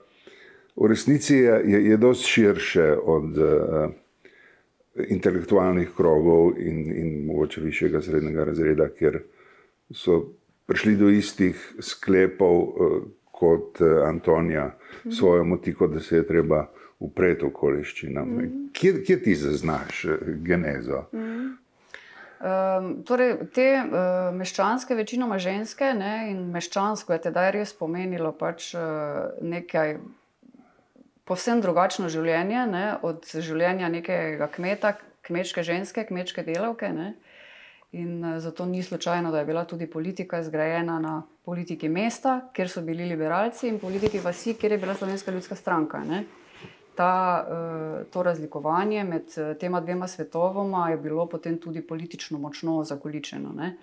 v 0.76 0.88
resnici 0.88 1.36
je, 1.36 1.62
je, 1.64 1.84
je 1.88 1.96
dosti 1.96 2.28
širše 2.28 2.96
od 3.04 3.38
uh, 3.38 3.90
intelektualnih 5.08 5.88
krogov 5.96 6.58
in, 6.58 6.92
in 6.96 7.24
mogoče 7.26 7.60
višjega 7.60 8.02
srednjega 8.02 8.44
razreda, 8.44 8.88
kjer 8.88 9.22
so 9.90 10.34
prišli 10.66 10.96
do 10.96 11.08
istih 11.08 11.74
sklepov 11.80 12.62
uh, 12.62 13.02
kot 13.30 13.80
uh, 13.80 14.08
Antonija, 14.08 14.76
-hmm. 15.04 15.18
svojo 15.18 15.44
motiko, 15.44 15.86
da 15.86 16.00
se 16.00 16.16
je 16.16 16.26
treba 16.26 16.66
upreti 17.02 17.44
okoliščinam. 17.44 18.28
Mm 18.28 18.38
-hmm. 18.38 18.68
kje, 18.72 19.02
kje 19.04 19.22
ti 19.22 19.34
zaznaš 19.34 20.04
eh, 20.04 20.18
genezo? 20.24 21.04
Mm 21.12 21.18
-hmm. 21.18 21.56
Um, 22.42 23.04
torej, 23.06 23.36
te 23.54 23.66
uh, 23.78 24.32
meščanske, 24.34 24.96
večinoma 24.98 25.36
ženske, 25.38 25.92
ne, 25.94 26.30
in 26.32 26.40
meščansko 26.50 27.14
je 27.14 27.20
tedaj 27.28 27.50
res 27.54 27.72
pomenilo 27.78 28.32
pač, 28.34 28.72
uh, 28.74 29.28
nekaj 29.46 30.00
povsem 31.24 31.62
drugačno 31.62 32.10
življenje 32.10 32.64
ne, 32.66 32.82
od 33.06 33.30
življenja 33.30 33.92
nekega 33.94 34.50
kmeta, 34.56 34.96
kmečke 35.22 35.62
ženske, 35.62 36.02
kmečke 36.10 36.42
delavke. 36.42 36.90
Ne. 36.90 37.12
In 37.92 38.18
uh, 38.24 38.40
zato 38.42 38.66
ni 38.66 38.82
slučajno, 38.82 39.30
da 39.30 39.38
je 39.38 39.46
bila 39.46 39.62
tudi 39.64 39.86
politika 39.86 40.42
zgrajena 40.42 40.98
na 40.98 41.22
politiki 41.46 41.86
mesta, 41.88 42.40
kjer 42.52 42.74
so 42.74 42.82
bili 42.82 43.06
liberalci, 43.06 43.68
in 43.70 43.78
politiki 43.78 44.18
vasi, 44.18 44.58
kjer 44.58 44.72
je 44.72 44.82
bila 44.82 44.98
slovenska 44.98 45.30
ljudska 45.30 45.54
stranka. 45.54 46.02
Ne 46.10 46.24
ta, 46.94 47.46
eh, 47.48 48.04
to 48.10 48.22
razlikovanje 48.22 49.04
med 49.04 49.22
eh, 49.36 49.54
tema 49.54 49.80
dvema 49.80 50.08
svetovoma 50.08 50.90
je 50.90 50.96
bilo 50.96 51.26
potem 51.26 51.58
tudi 51.58 51.86
politično 51.86 52.38
močno 52.38 52.84
zakoličeno. 52.84 53.52
Ne? 53.56 53.76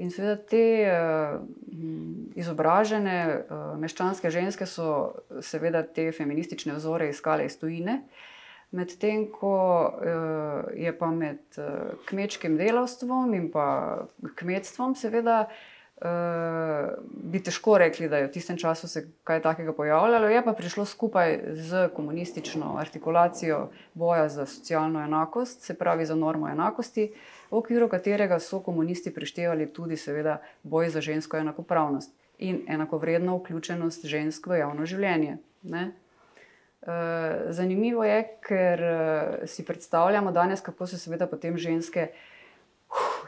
In 0.00 0.08
seveda 0.08 0.36
te 0.48 0.64
uh, 0.88 1.40
izobražene 2.38 3.16
uh, 3.36 3.56
meščanske 3.76 4.30
ženske 4.32 4.64
so 4.66 4.86
seveda 5.44 5.82
te 5.84 6.06
feministične 6.16 6.72
vzore 6.78 7.10
iskale 7.10 7.44
iz 7.44 7.58
tujine, 7.60 7.98
medtem 8.72 9.26
ko 9.34 9.52
uh, 9.90 10.70
je 10.72 10.94
pa 10.96 11.10
med 11.12 11.42
uh, 11.60 11.92
kmečkim 12.08 12.56
delavstvom 12.56 13.34
in 13.36 13.50
pa 13.52 13.66
kmetstvom 14.40 14.96
seveda 14.96 15.42
bi 17.12 17.42
težko 17.44 17.76
rekli, 17.78 18.08
da 18.08 18.18
je 18.18 18.26
v 18.26 18.32
tistem 18.32 18.56
času 18.56 18.88
se 18.88 19.02
kaj 19.24 19.42
takega 19.42 19.72
pojavljalo, 19.72 20.28
je 20.28 20.44
pa 20.44 20.52
prišlo 20.52 20.84
skupaj 20.84 21.38
z 21.52 21.88
komunistično 21.96 22.76
artikulacijo 22.80 23.68
boja 23.94 24.28
za 24.28 24.46
socialno 24.46 25.02
enakost, 25.04 25.62
se 25.62 25.74
pravi 25.74 26.06
za 26.06 26.14
normo 26.14 26.48
enakosti, 26.48 27.12
v 27.50 27.56
okviru 27.56 27.88
katerega 27.88 28.38
so 28.40 28.60
komunisti 28.60 29.14
prištevali 29.14 29.68
tudi, 29.72 29.96
seveda, 29.96 30.40
boj 30.62 30.88
za 30.88 31.00
žensko 31.00 31.36
enakopravnost 31.36 32.14
in 32.38 32.64
enakovredno 32.68 33.36
vključenost 33.36 34.06
žensk 34.06 34.46
v 34.46 34.62
javno 34.62 34.86
življenje. 34.86 35.36
Ne? 35.62 35.90
Zanimivo 37.52 38.04
je, 38.04 38.22
ker 38.40 38.82
si 39.44 39.64
predstavljamo 39.64 40.32
danes, 40.32 40.64
kako 40.64 40.86
so 40.86 40.96
seveda 40.96 41.26
potem 41.28 41.58
ženske 41.60 42.08
uh, 42.08 42.29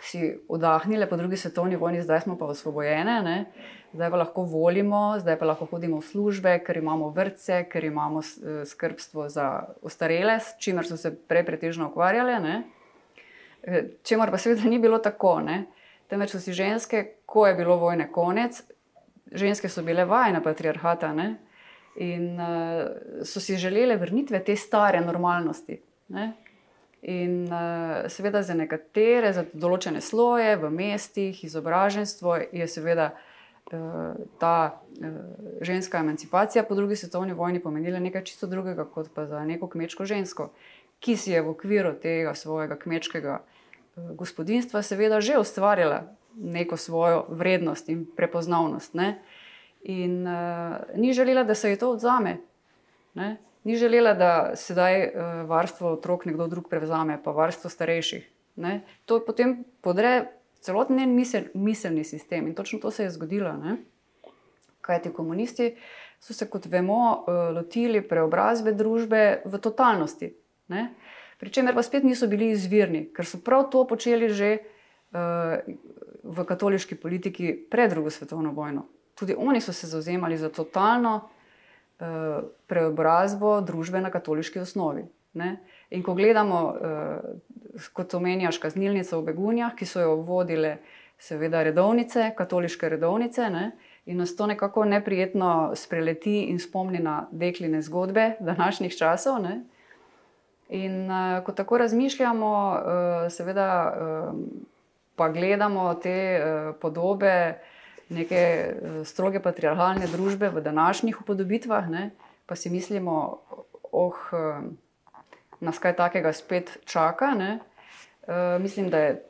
si 0.03 0.35
oddahnile 0.49 1.09
po 1.09 1.17
drugi 1.17 1.37
svetovni 1.37 1.77
vojni, 1.77 2.03
zdaj 2.03 2.21
smo 2.21 2.37
pa 2.39 2.45
osvobojene, 2.45 3.23
ne? 3.23 3.45
zdaj 3.93 4.11
pa 4.11 4.17
lahko 4.17 4.43
volimo, 4.43 5.19
zdaj 5.19 5.39
pa 5.39 5.47
lahko 5.47 5.69
hodimo 5.71 6.01
v 6.01 6.07
službe, 6.07 6.59
ker 6.67 6.77
imamo 6.81 7.11
vrtce, 7.15 7.65
ker 7.71 7.85
imamo 7.85 8.21
eh, 8.21 8.65
skrbstvo 8.67 9.29
za 9.29 9.49
ostarele, 9.83 10.41
s 10.41 10.57
čimer 10.59 10.87
so 10.87 10.97
se 10.97 11.15
prej 11.15 11.45
pretežno 11.47 11.91
ukvarjale. 11.91 12.41
Ne? 12.41 12.63
Eh, 13.63 13.85
čemor 14.03 14.31
pa 14.31 14.39
seveda 14.39 14.69
ni 14.69 14.79
bilo 14.83 14.99
tako. 14.99 15.41
Ne? 15.41 15.65
Temveč 16.11 16.35
so 16.35 16.41
si 16.41 16.53
ženske, 16.53 17.05
ko 17.27 17.47
je 17.47 17.55
bilo 17.55 17.77
vojne 17.81 18.11
konec, 18.13 18.63
ženske 19.33 19.69
so 19.69 19.85
bile 19.87 20.05
vajene 20.05 20.43
patriarhata 20.43 21.13
ne? 21.17 21.35
in 21.97 22.41
uh, 22.41 23.25
so 23.25 23.41
si 23.41 23.57
želele 23.61 23.97
vrnitve 24.01 24.41
te 24.45 24.57
stare 24.57 25.01
normalnosti. 25.05 25.77
Ne? 26.09 26.33
In 27.03 27.49
uh, 27.51 28.07
seveda 28.09 28.43
za 28.47 28.55
nekatere, 28.55 29.33
za 29.35 29.45
določene 29.53 30.01
sloje 30.01 30.57
v 30.57 30.71
mestih, 30.71 31.45
izobraženstvo 31.45 32.37
je 32.53 32.69
seveda 32.71 33.13
ta 34.39 34.83
ženska 35.61 35.99
emancipacija 35.99 36.65
po 36.65 36.75
drugi 36.75 36.97
svetovni 36.97 37.33
vojni 37.33 37.61
pomenila 37.63 37.99
nekaj 37.99 38.25
čisto 38.25 38.47
drugega, 38.47 38.85
kot 38.85 39.09
pa 39.15 39.27
za 39.27 39.45
neko 39.45 39.69
kmečko 39.69 40.05
žensko, 40.05 40.51
ki 41.01 41.17
si 41.17 41.33
je 41.33 41.43
v 41.43 41.49
okviru 41.55 41.95
tega 42.03 42.35
svojega 42.35 42.77
kmečkega 42.77 43.41
gospodinstva 43.97 44.83
seveda 44.83 45.21
že 45.21 45.39
ustvarjala 45.39 46.03
neko 46.37 46.77
svojo 46.77 47.27
vrednost 47.29 47.89
in 47.89 48.07
prepoznavnost. 48.17 48.95
Ne? 48.95 49.23
In 49.83 50.27
uh, 50.27 50.77
ni 50.97 51.13
želela, 51.13 51.45
da 51.45 51.55
se 51.55 51.71
ji 51.71 51.77
to 51.77 51.91
odzame. 51.91 52.39
Ne? 53.15 53.37
Ni 53.65 53.77
želela, 53.77 54.15
da 54.15 54.57
sedaj 54.59 55.05
uh, 55.07 55.49
varstvo 55.49 55.93
otrok 55.93 56.25
nekdo 56.27 56.49
drug 56.51 56.69
prevzame, 56.69 57.21
pa 57.23 57.31
varstvo 57.31 57.71
starejših. 57.71 58.29
Ne? 58.57 58.81
To 59.07 59.21
potem 59.27 59.65
podre 59.81 60.33
celoten 60.61 60.97
njen 60.97 61.15
misel, 61.15 61.49
miselni 61.55 62.05
sistem 62.05 62.47
in 62.47 62.55
točno 62.55 62.79
to 62.79 62.91
se 62.91 63.07
je 63.07 63.11
zgodilo. 63.11 63.53
Ne? 63.53 63.77
Kaj 64.81 65.03
ti 65.03 65.13
komunisti 65.13 65.77
so 66.21 66.35
se, 66.35 66.47
kot 66.51 66.67
vemo, 66.67 67.25
uh, 67.27 67.55
lotili 67.55 68.03
preobrazbe 68.03 68.73
družbe 68.73 69.43
v 69.45 69.59
totalnosti. 69.59 70.35
Pričemer 71.43 71.75
pa 71.75 71.83
spet 71.83 72.05
niso 72.07 72.29
bili 72.31 72.53
izvirni, 72.55 73.09
ker 73.15 73.27
so 73.27 73.41
prav 73.43 73.67
to 73.71 73.83
počeli 73.91 74.29
že 74.31 74.51
uh, 74.59 75.59
v 76.23 76.45
katoliški 76.47 76.95
politiki 76.95 77.53
pred 77.71 77.91
drugo 77.91 78.11
svetovno 78.11 78.53
vojno. 78.55 78.87
Tudi 79.19 79.35
oni 79.39 79.61
so 79.61 79.73
se 79.73 79.87
zauzemali 79.87 80.39
za 80.39 80.49
totalno 80.49 81.29
preobrazbo 82.67 83.61
družbe 83.61 84.01
na 84.01 84.11
katoliški 84.11 84.59
osnovi. 84.59 85.05
Ne? 85.33 85.57
In 85.91 86.03
ko 86.03 86.15
gledamo, 86.15 86.61
uh, 86.69 87.85
kot 87.93 88.15
omenjaš, 88.15 88.59
kaznilnice 88.61 89.17
v 89.17 89.23
Begunjah, 89.31 89.77
ki 89.77 89.89
so 89.89 90.03
jo 90.03 90.17
vodile, 90.27 90.77
seveda, 91.23 91.63
redovnice, 91.63 92.33
katoliške 92.37 92.89
redovnice, 92.97 93.49
ne? 93.51 93.71
in 94.07 94.19
nas 94.19 94.35
to 94.37 94.49
nekako 94.51 94.85
neprijetno 94.85 95.77
spreleti 95.79 96.41
in 96.51 96.59
spomni 96.59 96.99
na 96.99 97.29
dekline 97.31 97.83
zgodbe 97.83 98.33
današnjih 98.41 98.97
časov. 98.99 99.39
Ne? 99.43 99.61
In 100.69 101.07
uh, 101.11 101.39
ko 101.45 101.53
tako 101.53 101.79
razmišljamo, 101.85 102.53
uh, 102.73 103.33
seveda. 103.33 103.71
Uh, 103.95 104.37
pa 105.17 105.29
gledamo 105.29 105.95
te 105.95 106.41
uh, 106.41 106.75
podobe 106.81 107.59
neke 108.13 108.43
uh, 108.43 109.01
stroge 109.07 109.41
patriarhalne 109.43 110.07
družbe 110.13 110.51
v 110.53 110.63
današnjih 110.63 111.21
upodobitvah, 111.21 111.89
ne, 111.91 112.11
pa 112.47 112.57
si 112.57 112.71
mislimo, 112.71 113.41
oh, 113.93 114.19
uh, 114.33 114.63
nas 115.61 115.79
kaj 115.79 115.97
takega 115.97 116.33
spet 116.33 116.79
čaka. 116.85 117.33
Uh, 117.37 118.63
mislim, 118.63 118.91
da 118.91 118.99
je, 118.99 119.23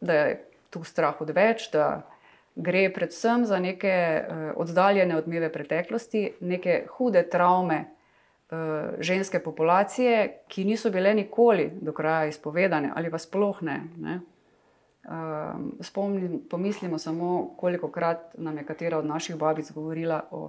da 0.00 0.14
je 0.14 0.36
tu 0.70 0.84
strah 0.84 1.20
odveč, 1.20 1.70
da 1.72 2.06
gre 2.56 2.88
predvsem 2.92 3.44
za 3.44 3.58
neke 3.58 3.92
uh, 4.22 4.46
oddaljene 4.56 5.16
odmeve 5.16 5.52
preteklosti, 5.52 6.32
neke 6.40 6.86
hude 6.96 7.28
travme. 7.28 7.84
Ženske 9.02 9.40
populacije, 9.42 10.44
ki 10.46 10.64
niso 10.64 10.92
bile 10.94 11.10
nikoli 11.14 11.64
do 11.82 11.90
kraja 11.92 12.28
izpovedane, 12.30 12.92
ali 12.94 13.10
pa 13.10 13.18
sploh 13.18 13.58
ne. 13.66 13.80
ne. 13.98 14.20
Um, 15.06 15.72
spomnim, 15.80 16.40
pomislimo 16.50 16.98
samo, 16.98 17.54
koliko 17.56 17.88
krat 17.88 18.18
nam 18.38 18.58
je 18.58 18.64
katera 18.64 18.98
od 18.98 19.06
naših 19.06 19.36
babic 19.36 19.72
govorila 19.72 20.24
o 20.30 20.48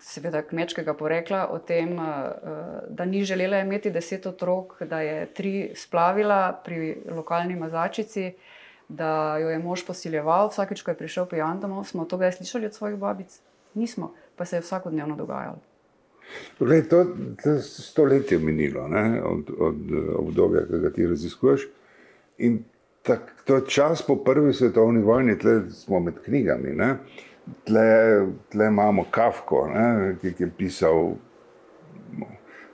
seveda 0.00 0.42
kmečkega 0.42 0.94
porekla, 0.94 1.48
o 1.52 1.58
tem, 1.58 1.92
uh, 1.98 2.04
da 2.88 3.04
ni 3.04 3.24
želela 3.24 3.58
imeti 3.58 3.90
deset 3.90 4.26
otrok, 4.26 4.82
da 4.82 5.00
je 5.00 5.26
tri 5.34 5.72
splavila 5.74 6.60
pri 6.64 6.96
lokalni 7.10 7.56
mazačici, 7.56 8.32
da 8.88 9.36
jo 9.38 9.50
je 9.50 9.58
mož 9.58 9.84
posiljeval 9.86 10.48
vsakeč, 10.48 10.82
ko 10.82 10.90
je 10.90 11.00
prišel 11.02 11.26
pijan 11.26 11.60
domov. 11.60 11.84
Smo 11.84 12.04
to 12.04 12.16
kdaj 12.16 12.32
slišali 12.32 12.66
od 12.66 12.74
svojih 12.74 12.96
babic? 12.96 13.40
Nismo, 13.74 14.14
pa 14.36 14.44
se 14.44 14.56
je 14.56 14.60
vsakodnevno 14.60 15.16
dogajalo. 15.16 15.58
Glej, 16.58 16.88
to 16.88 17.04
je 17.44 17.60
stoletje 17.60 18.38
minilo 18.38 18.88
ne, 18.88 19.22
od, 19.22 19.50
od 19.58 19.76
obdobja, 20.16 20.64
ki 20.66 20.78
ga 20.78 20.92
ti 20.92 21.06
raziskuješ. 21.06 21.68
In 22.38 22.62
tak, 23.08 23.32
to 23.44 23.56
je 23.56 23.66
čas 23.66 24.02
po 24.06 24.16
prvi 24.16 24.52
svetovni 24.52 25.02
vojni, 25.02 25.38
tle 25.38 25.62
smo 25.70 26.00
med 26.00 26.20
knjigami. 26.24 26.74
Ne? 26.76 26.90
Tle, 27.64 27.88
tle 28.52 28.66
imamo 28.68 29.06
Kafko, 29.10 29.64
ne? 29.72 30.16
ki 30.20 30.34
je 30.38 30.50
pisal 30.58 31.14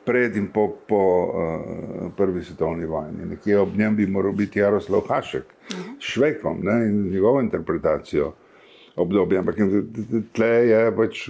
pred 0.05 0.37
in 0.37 0.51
po, 0.53 0.67
po 0.89 1.01
uh, 1.01 2.11
prvi 2.17 2.43
svetovni 2.45 2.87
vojni. 2.87 3.31
Nekje 3.31 3.59
ob 3.61 3.77
njem 3.79 3.97
bi 3.97 4.07
moral 4.07 4.33
biti 4.33 4.59
Jaroslav 4.59 5.07
Hašek 5.09 5.45
uh 5.45 5.77
-huh. 5.77 5.95
Švekom 5.99 6.61
ne? 6.63 6.87
in 6.89 7.11
njegovo 7.11 7.41
interpretacijo. 7.41 8.33
Obdobje. 8.97 9.39
Ampak 9.39 9.57
tle 10.37 10.51
je 10.69 10.81
pač 10.97 11.25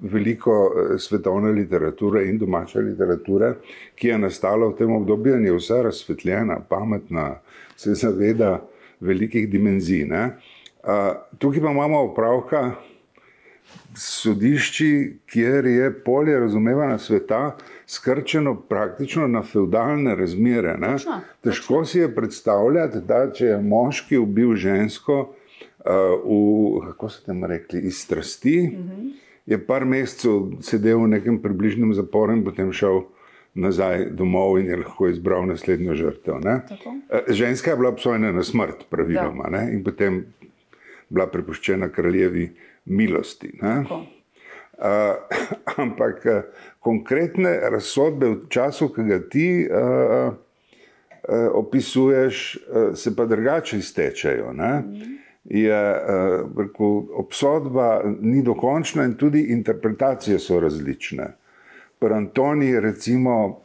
veliko 0.00 0.56
eh, 0.68 0.98
svetovne 0.98 1.52
literature 1.56 2.26
in 2.28 2.38
domače 2.38 2.82
literature, 2.84 3.54
ki 3.96 4.12
je 4.12 4.18
nastala 4.18 4.68
v 4.68 4.76
tem 4.76 4.92
obdobju 4.92 5.38
in 5.38 5.46
je 5.48 5.56
vsa 5.56 5.82
razsvetljena, 5.88 6.60
pametna, 6.68 7.38
se 7.76 7.94
zaveda 7.94 8.58
velikih 9.00 9.48
dimenzij. 9.50 10.04
Ne? 10.08 10.36
Tukaj 11.38 11.62
pa 11.62 11.70
imamo 11.70 12.02
opravka 12.10 12.72
s 13.94 14.22
sodišči, 14.22 15.18
kjer 15.26 15.66
je 15.66 16.04
polje 16.04 16.38
razumevanja 16.40 16.98
sveta 16.98 17.56
skrčeno 17.86 18.54
praktično 18.68 19.26
na 19.26 19.42
feudalne 19.42 20.14
razmere. 20.14 20.76
Točno, 20.80 21.20
Težko 21.40 21.84
si 21.84 21.98
je 21.98 22.14
predstavljati, 22.14 23.00
da 23.08 23.32
če 23.32 23.46
je 23.46 23.62
moški 23.62 24.18
ubil 24.18 24.54
žensko, 24.56 25.34
v, 25.86 26.80
kako 26.86 27.08
se 27.08 27.24
temu 27.24 27.46
rekli, 27.46 27.80
iz 27.80 27.98
strasti, 27.98 28.70
uh 28.72 28.78
mhm. 28.78 28.90
-huh. 28.90 29.12
je 29.46 29.66
par 29.66 29.84
mesecev 29.84 30.32
sedel 30.60 30.98
v 31.02 31.08
nekem 31.08 31.42
približnem 31.42 31.94
zaporu 31.94 32.32
in 32.32 32.44
potem 32.44 32.72
šel 32.72 33.02
nazaj 33.54 34.10
domov 34.10 34.58
in 34.58 34.66
je 34.66 34.76
lahko 34.76 35.08
izbral 35.08 35.46
naslednjo 35.46 35.94
žrtev. 35.94 36.34
Uh, 36.34 36.62
ženska 37.28 37.70
je 37.70 37.76
bila 37.76 37.88
obsojena 37.88 38.32
na 38.32 38.42
smrt, 38.42 38.84
praviloma, 38.90 39.62
in 39.72 39.84
potem 39.84 40.24
bila 41.08 41.26
prepuščena 41.26 41.88
kraljevi 41.88 42.50
milosti. 42.84 43.52
Uh, 43.62 43.96
ampak 45.84 46.26
uh, 46.26 46.42
konkretne 46.78 47.60
razsodbe 47.70 48.28
v 48.28 48.40
času, 48.48 48.88
ki 48.88 49.02
ga 49.02 49.20
ti 49.28 49.48
uh, 49.64 50.34
uh, 50.34 51.48
opisuješ, 51.54 52.56
uh, 52.56 52.94
se 52.94 53.16
pa 53.16 53.24
drugače 53.24 53.78
iztečejo. 53.78 54.50
Uh 54.50 54.56
mhm. 54.56 55.16
Je 55.48 55.92
uh, 55.92 56.58
rekel, 56.58 57.02
obsodba 57.14 58.02
ni 58.20 58.42
dokončna 58.42 59.04
in 59.04 59.14
tudi 59.14 59.40
interpretacije 59.40 60.38
so 60.38 60.60
različne. 60.60 61.36
Pri 61.98 62.14
Antoni, 62.14 62.80
recimo, 62.80 63.60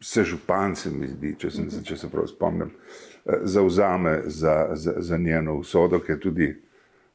se 0.00 0.24
župan, 0.24 0.76
se 0.76 0.90
mi 0.90 1.08
zdi, 1.08 1.34
če, 1.38 1.50
sem, 1.50 1.70
če 1.84 1.96
se 1.96 2.10
prav 2.12 2.26
spomnim, 2.28 2.70
uh, 2.70 3.34
zauzame 3.42 4.20
za, 4.26 4.68
za, 4.74 4.94
za 4.98 5.18
njeno 5.18 5.56
usodo, 5.58 6.00
ki 6.00 6.12
je 6.12 6.20
tudi 6.20 6.48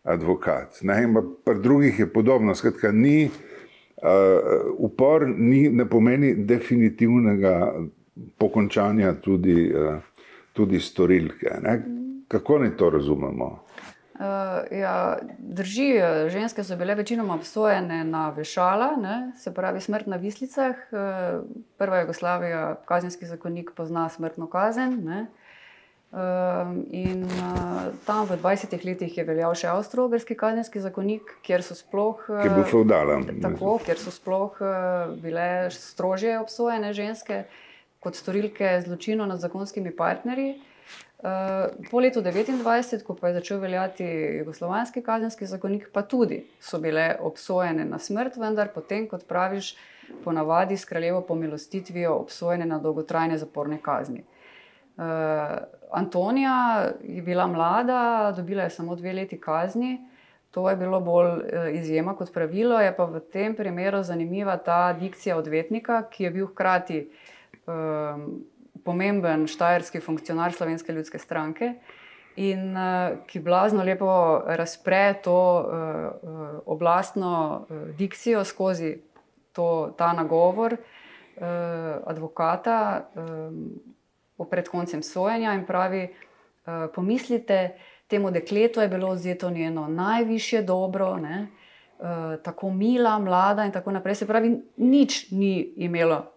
advokat. 0.04 0.82
Ne, 0.82 1.08
pri 1.46 1.60
drugih 1.62 2.00
je 2.00 2.10
podobno. 2.14 2.56
Skratka, 2.56 2.92
ni, 2.92 3.30
uh, 3.30 4.74
upor 4.78 5.28
ni, 5.28 5.70
ne 5.70 5.86
pomeni 5.90 6.34
definitivnega 6.36 7.74
pokončanja 8.38 9.14
tudi, 9.22 9.70
uh, 9.70 10.02
tudi 10.54 10.80
storilke. 10.80 11.60
Ne. 11.62 11.82
Kako 12.28 12.60
naj 12.60 12.78
to 12.78 12.90
razumemo? 12.90 13.64
Uh, 14.14 14.78
ja, 14.78 15.18
drži, 15.38 15.98
ženske 16.30 16.64
so 16.64 16.76
bile 16.78 16.94
večinoma 16.96 17.34
obsojene 17.34 18.04
na 18.06 18.28
vešala, 18.30 18.92
ne, 19.02 19.32
se 19.38 19.54
pravi 19.54 19.82
smrt 19.82 20.06
na 20.08 20.20
vislicah. 20.22 20.76
Uh, 20.92 21.42
prva 21.78 22.04
Jugoslavija, 22.04 22.76
kazenski 22.86 23.26
zakonnik, 23.26 23.72
pozna 23.76 24.10
smrtno 24.10 24.48
kazen. 24.48 25.00
Ne. 25.06 25.26
Uh, 26.14 26.20
in 26.94 27.24
uh, 27.26 27.90
tam 28.06 28.28
v 28.30 28.38
20 28.38 28.86
letih 28.86 29.18
je 29.18 29.24
veljal 29.26 29.56
še 29.58 29.72
avstralski 29.72 30.36
kazenski 30.38 30.78
zakonnik, 30.78 31.32
kjer 31.42 31.64
so 31.66 31.74
sploh, 31.74 32.22
uh, 32.30 32.44
ki 32.46 32.68
feudalen, 32.70 33.26
tako, 33.42 33.80
kjer 33.82 33.98
so 33.98 34.14
sploh 34.14 34.62
uh, 34.62 35.16
bile 35.24 35.72
strožje 35.74 36.36
obsojene 36.38 36.94
ženske 36.94 37.48
kot 37.98 38.14
storilke 38.14 38.76
zločinov 38.86 39.32
nad 39.32 39.42
zakonskimi 39.42 39.90
partnerji. 39.90 40.60
Eh, 41.24 41.68
po 41.92 42.00
letu 42.00 42.20
1929, 42.20 43.04
ko 43.08 43.16
pa 43.16 43.28
je 43.28 43.34
začel 43.34 43.60
veljati 43.60 44.04
jugoslovanski 44.44 45.02
kazenski 45.02 45.46
zakonik, 45.46 45.88
pa 45.94 46.02
tudi 46.02 46.42
so 46.60 46.80
bile 46.84 47.16
obsojene 47.22 47.86
na 47.86 48.00
smrt, 48.00 48.36
vendar 48.38 48.74
potem, 48.76 49.08
kot 49.08 49.24
praviš, 49.28 49.76
ponavadi 50.24 50.78
s 50.78 50.86
kraljevo 50.86 51.22
pomilostitvijo 51.22 52.18
obsojene 52.26 52.66
na 52.66 52.80
dolgotrajne 52.80 53.38
zaporne 53.38 53.80
kazni. 53.82 54.26
Uh, 54.98 55.04
Antonija 55.92 56.92
je 57.04 57.22
bila 57.22 57.48
mlada, 57.48 58.34
dobila 58.36 58.64
je 58.64 58.70
samo 58.70 58.96
dve 58.96 59.14
leti 59.14 59.40
kazni, 59.42 60.02
to 60.52 60.70
je 60.70 60.76
bilo 60.76 61.00
bolj 61.00 61.28
uh, 61.30 61.72
izjema 61.72 62.16
kot 62.16 62.34
pravilo. 62.34 62.82
Je 62.82 62.96
pa 62.96 63.06
v 63.06 63.20
tem 63.32 63.56
primeru 63.56 64.04
zanimiva 64.04 64.58
ta 64.58 64.94
dikcija 64.94 65.38
odvetnika, 65.38 66.04
ki 66.12 66.24
je 66.24 66.32
bil 66.32 66.52
hkrati 66.52 67.08
uh, 67.08 67.74
pomemben 68.84 69.48
štajerski 69.48 70.00
funkcionar 70.00 70.54
Slovenske 70.54 70.94
ljudske 70.94 71.20
stranke 71.20 71.74
in 72.36 72.74
uh, 72.78 73.18
ki 73.28 73.40
blazno 73.40 73.84
lepo 73.84 74.42
razpre 74.46 75.14
to 75.24 75.38
uh, 75.60 76.60
oblastno 76.66 77.66
uh, 77.70 77.96
dikcijo 77.98 78.44
skozi 78.44 78.98
to, 79.54 79.94
ta 79.98 80.14
nagovor 80.14 80.74
uh, 80.74 81.48
advokata 82.06 83.10
um, 83.16 83.82
pred 84.50 84.68
koncem 84.70 85.04
sojenja 85.04 85.54
in 85.54 85.66
pravi: 85.66 86.08
uh, 86.08 86.74
Pomislite, 86.96 87.78
temu 88.08 88.32
dekletu 88.32 88.82
je 88.82 88.88
bilo 88.88 89.14
vzeto 89.14 89.50
njeno 89.50 89.88
najvišje 89.88 90.62
dobro. 90.62 91.18
Ne? 91.18 91.48
Tako 92.44 92.70
mila, 92.70 93.20
mlada, 93.20 93.66
in 93.66 93.72
tako 93.72 93.92
naprej. 93.92 94.16
Se 94.16 94.28
pravi, 94.28 94.58
nič 94.78 95.32
ni 95.32 95.74
imelo 95.76 96.33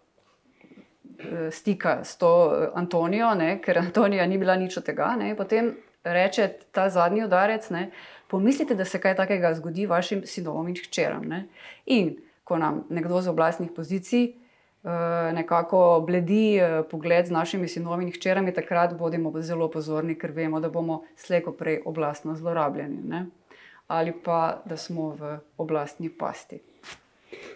stika 1.50 2.04
s 2.04 2.16
to 2.18 2.30
Antonijo, 2.74 3.34
ne, 3.34 3.58
ker 3.62 3.78
Antonija 3.78 4.26
ni 4.26 4.38
bila 4.38 4.56
nič 4.56 4.76
od 4.76 4.84
tega. 4.84 5.14
Ne. 5.18 5.34
Potem 5.36 5.74
reče 6.04 6.48
ta 6.72 6.88
zadnji 6.88 7.24
udarec, 7.24 7.70
ne, 7.70 7.90
pomislite, 8.30 8.74
da 8.74 8.84
se 8.84 9.00
kaj 9.00 9.16
takega 9.16 9.54
zgodi 9.54 9.86
vašim 9.86 10.22
sinovom 10.26 10.68
in 10.68 10.76
hčeram. 10.76 11.24
Ne. 11.28 11.46
In 11.86 12.16
ko 12.44 12.58
nam 12.58 12.84
nekdo 12.90 13.20
z 13.20 13.28
oblastnih 13.28 13.70
pozicij 13.76 14.28
uh, 14.30 14.90
nekako 15.34 16.04
bledi 16.06 16.60
pogled 16.90 17.26
z 17.26 17.30
našimi 17.30 17.68
sinovi 17.68 18.04
in 18.04 18.12
hčerami, 18.12 18.54
takrat 18.54 18.94
bodimo 18.98 19.32
zelo 19.42 19.68
pozorni, 19.70 20.14
ker 20.14 20.30
vemo, 20.30 20.60
da 20.60 20.70
bomo 20.70 21.02
slejko 21.16 21.52
prej 21.52 21.82
oblastno 21.84 22.36
zlorabljeni 22.36 23.02
ne. 23.02 23.26
ali 23.86 24.12
pa 24.24 24.62
da 24.64 24.76
smo 24.76 25.10
v 25.18 25.38
oblastni 25.58 26.08
pasti. 26.08 26.58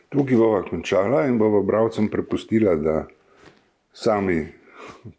Tukaj 0.09 0.37
bova 0.37 0.63
končala 0.63 1.25
in 1.27 1.39
bova 1.39 1.63
bravcem 1.63 2.09
prepustila, 2.09 2.75
da 2.75 3.07
sami 3.93 4.53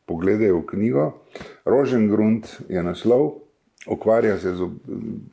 pogledajo 0.06 0.60
v 0.60 0.66
knjigo. 0.66 1.06
Rožen 1.66 2.08
grunt 2.10 2.48
je 2.70 2.84
naslov, 2.84 3.34
ukvarja 3.88 4.38
se 4.40 4.56
z 4.56 4.68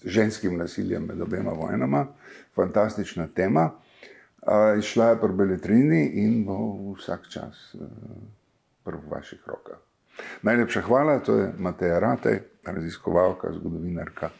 ženskim 0.05 0.59
nasiljem 0.59 1.07
med 1.07 1.21
obema 1.21 1.51
vojnama, 1.51 2.07
fantastična 2.55 3.29
tema. 3.35 3.71
Išla 4.79 5.11
je 5.11 5.21
pri 5.21 5.33
Beletrini 5.33 6.05
in 6.23 6.45
bo 6.45 6.95
vsak 6.97 7.29
čas 7.29 7.75
v 8.85 8.95
vaših 9.11 9.43
rokah. 9.47 9.79
Najlepša 10.43 10.81
hvala, 10.83 11.19
to 11.21 11.35
je 11.35 11.53
Mateja 11.59 11.99
Ratej, 11.99 12.41
raziskovalka, 12.65 13.53
zgodovinarka 13.53 14.31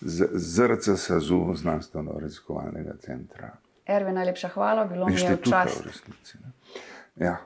z 0.00 0.28
ZRC 0.32 0.96
SAZU, 0.96 1.54
znanstveno-raziskovalnega 1.54 2.96
centra. 3.00 3.56
Erve, 3.86 4.12
najlepša 4.12 4.48
hvala, 4.48 4.84
bilo 4.84 5.06
mi 5.06 5.14
je 5.14 5.36
čast. 5.42 5.88
Ja 7.16 7.40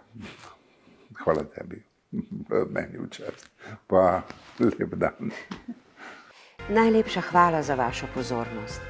hvala 1.24 1.44
tebi, 1.54 1.82
meni 2.74 2.98
včasih. 2.98 3.48
Pa 3.86 4.22
lep 4.58 4.94
dan. 4.94 5.30
Najlepša 6.68 7.20
hvala 7.30 7.62
za 7.62 7.74
vašo 7.74 8.06
pozornost. 8.14 8.80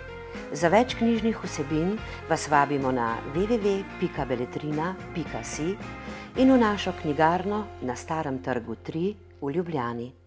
Za 0.54 0.68
več 0.70 0.94
knjižnih 0.98 1.38
vsebin 1.42 1.98
vas 2.28 2.48
vabimo 2.50 2.92
na 2.94 3.18
www.beletrina.si 3.34 5.76
in 6.36 6.52
v 6.52 6.58
našo 6.58 6.92
knjigarno 7.02 7.66
na 7.82 7.96
Starem 7.96 8.38
trgu 8.42 8.74
3 8.86 9.14
v 9.40 9.50
Ljubljani. 9.50 10.23